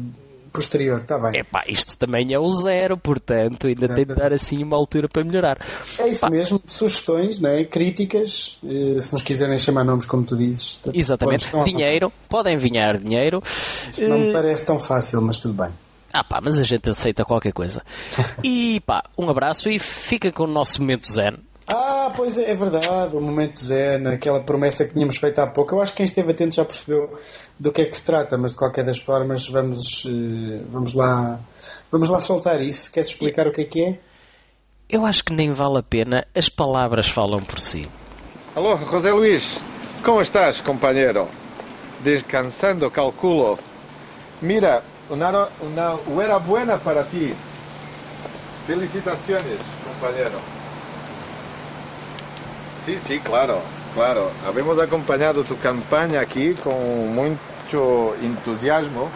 posterior, 0.56 1.00
está 1.02 1.20
bem. 1.20 1.42
Epá, 1.42 1.64
isto 1.68 1.98
também 1.98 2.34
é 2.34 2.40
o 2.40 2.50
zero, 2.50 2.98
portanto 2.98 3.68
ainda 3.68 3.94
tem 3.94 4.04
de 4.06 4.16
dar 4.16 4.34
assim 4.34 4.64
uma 4.64 4.76
altura 4.78 5.08
para 5.08 5.24
melhorar. 5.24 5.58
É 6.00 6.08
isso 6.08 6.30
mesmo, 6.30 6.62
sugestões, 6.66 7.40
não 7.40 7.50
é? 7.50 7.66
críticas, 7.66 8.58
eh, 8.64 9.00
se 9.02 9.12
nos 9.14 9.22
quiserem 9.22 9.58
chamar 9.58 9.84
nomes 9.84 10.06
como 10.06 10.24
tu 10.24 10.36
dizes. 10.38 10.80
Exatamente. 10.94 11.52
Dinheiro, 11.64 12.12
podem 12.30 12.58
vinhar 12.58 12.98
dinheiro. 12.98 13.42
Isso 13.46 14.08
não 14.08 14.18
me 14.20 14.30
Eh, 14.30 14.34
parece 14.34 14.66
tão 14.66 14.80
fácil, 14.80 15.22
mas 15.22 15.40
tudo 15.40 15.54
bem. 15.54 15.72
Ah 16.14 16.24
pá, 16.24 16.40
mas 16.42 16.58
a 16.58 16.64
gente 16.64 16.90
aceita 16.90 17.26
qualquer 17.26 17.52
coisa. 17.52 17.82
E 18.44 18.80
pá, 18.86 19.04
um 19.18 19.30
abraço 19.30 19.70
e 19.70 19.78
fica 19.80 20.32
com 20.32 20.44
o 20.44 20.48
nosso 20.48 20.80
momento 20.82 21.12
zen. 21.12 21.36
Pois 22.16 22.38
é, 22.38 22.52
é 22.52 22.56
verdade, 22.56 23.16
o 23.16 23.22
momento 23.22 23.60
zen, 23.60 24.08
aquela 24.08 24.42
promessa 24.42 24.86
que 24.86 24.94
tínhamos 24.94 25.18
feito 25.18 25.40
há 25.40 25.48
pouco. 25.48 25.76
Eu 25.76 25.82
acho 25.82 25.92
que 25.92 25.98
quem 25.98 26.06
esteve 26.06 26.32
atento 26.32 26.56
já 26.56 26.66
percebeu 26.66 27.20
do 27.60 27.72
que 27.72 27.82
é 27.82 27.86
que 27.86 27.98
se 27.98 28.06
trata, 28.06 28.38
mas 28.38 28.52
de 28.52 28.58
qualquer 28.58 28.86
das 28.86 29.00
formas 29.00 29.48
vamos, 29.48 30.06
eh, 30.06 30.62
vamos 30.70 30.94
lá 30.94 31.40
vamos 31.92 32.10
lá 32.10 32.20
soltar 32.20 32.62
isso. 32.62 32.92
Queres 32.92 33.10
explicar 33.10 33.48
o 33.48 33.52
que 33.52 33.62
é 33.62 33.66
que 33.66 33.84
é? 33.84 34.00
Eu 34.90 35.06
acho 35.06 35.24
que 35.24 35.34
nem 35.34 35.52
vale 35.52 35.80
a 35.80 35.84
pena, 35.84 36.26
as 36.36 36.48
palavras 36.48 37.08
falam 37.10 37.44
por 37.44 37.60
si. 37.60 37.90
Alô, 38.56 38.78
José 38.78 39.12
Luís. 39.12 39.44
Como 40.04 40.22
estás, 40.22 40.62
companheiro? 40.62 41.28
descansando, 42.06 42.92
calculo. 42.92 43.58
Mira, 44.42 44.82
una, 45.10 45.50
una 45.62 45.96
hora 45.96 46.38
buena 46.38 46.78
para 46.78 47.10
ti. 47.10 47.34
Felicitaciones, 48.68 49.60
compañero. 49.84 50.55
Sí, 52.86 53.00
sí, 53.08 53.20
claro, 53.20 53.62
claro. 53.96 54.32
Habemos 54.46 54.80
acompañado 54.80 55.44
tu 55.44 55.58
campaña 55.58 56.20
aquí 56.22 56.54
con 56.64 57.16
mucho 57.16 58.16
entusiasmo 58.22 59.10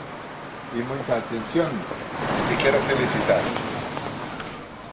y 0.75 0.79
mucha 0.79 1.17
atención. 1.17 1.69
Te 2.47 2.57
quiero 2.57 2.81
felicitar. 2.81 3.43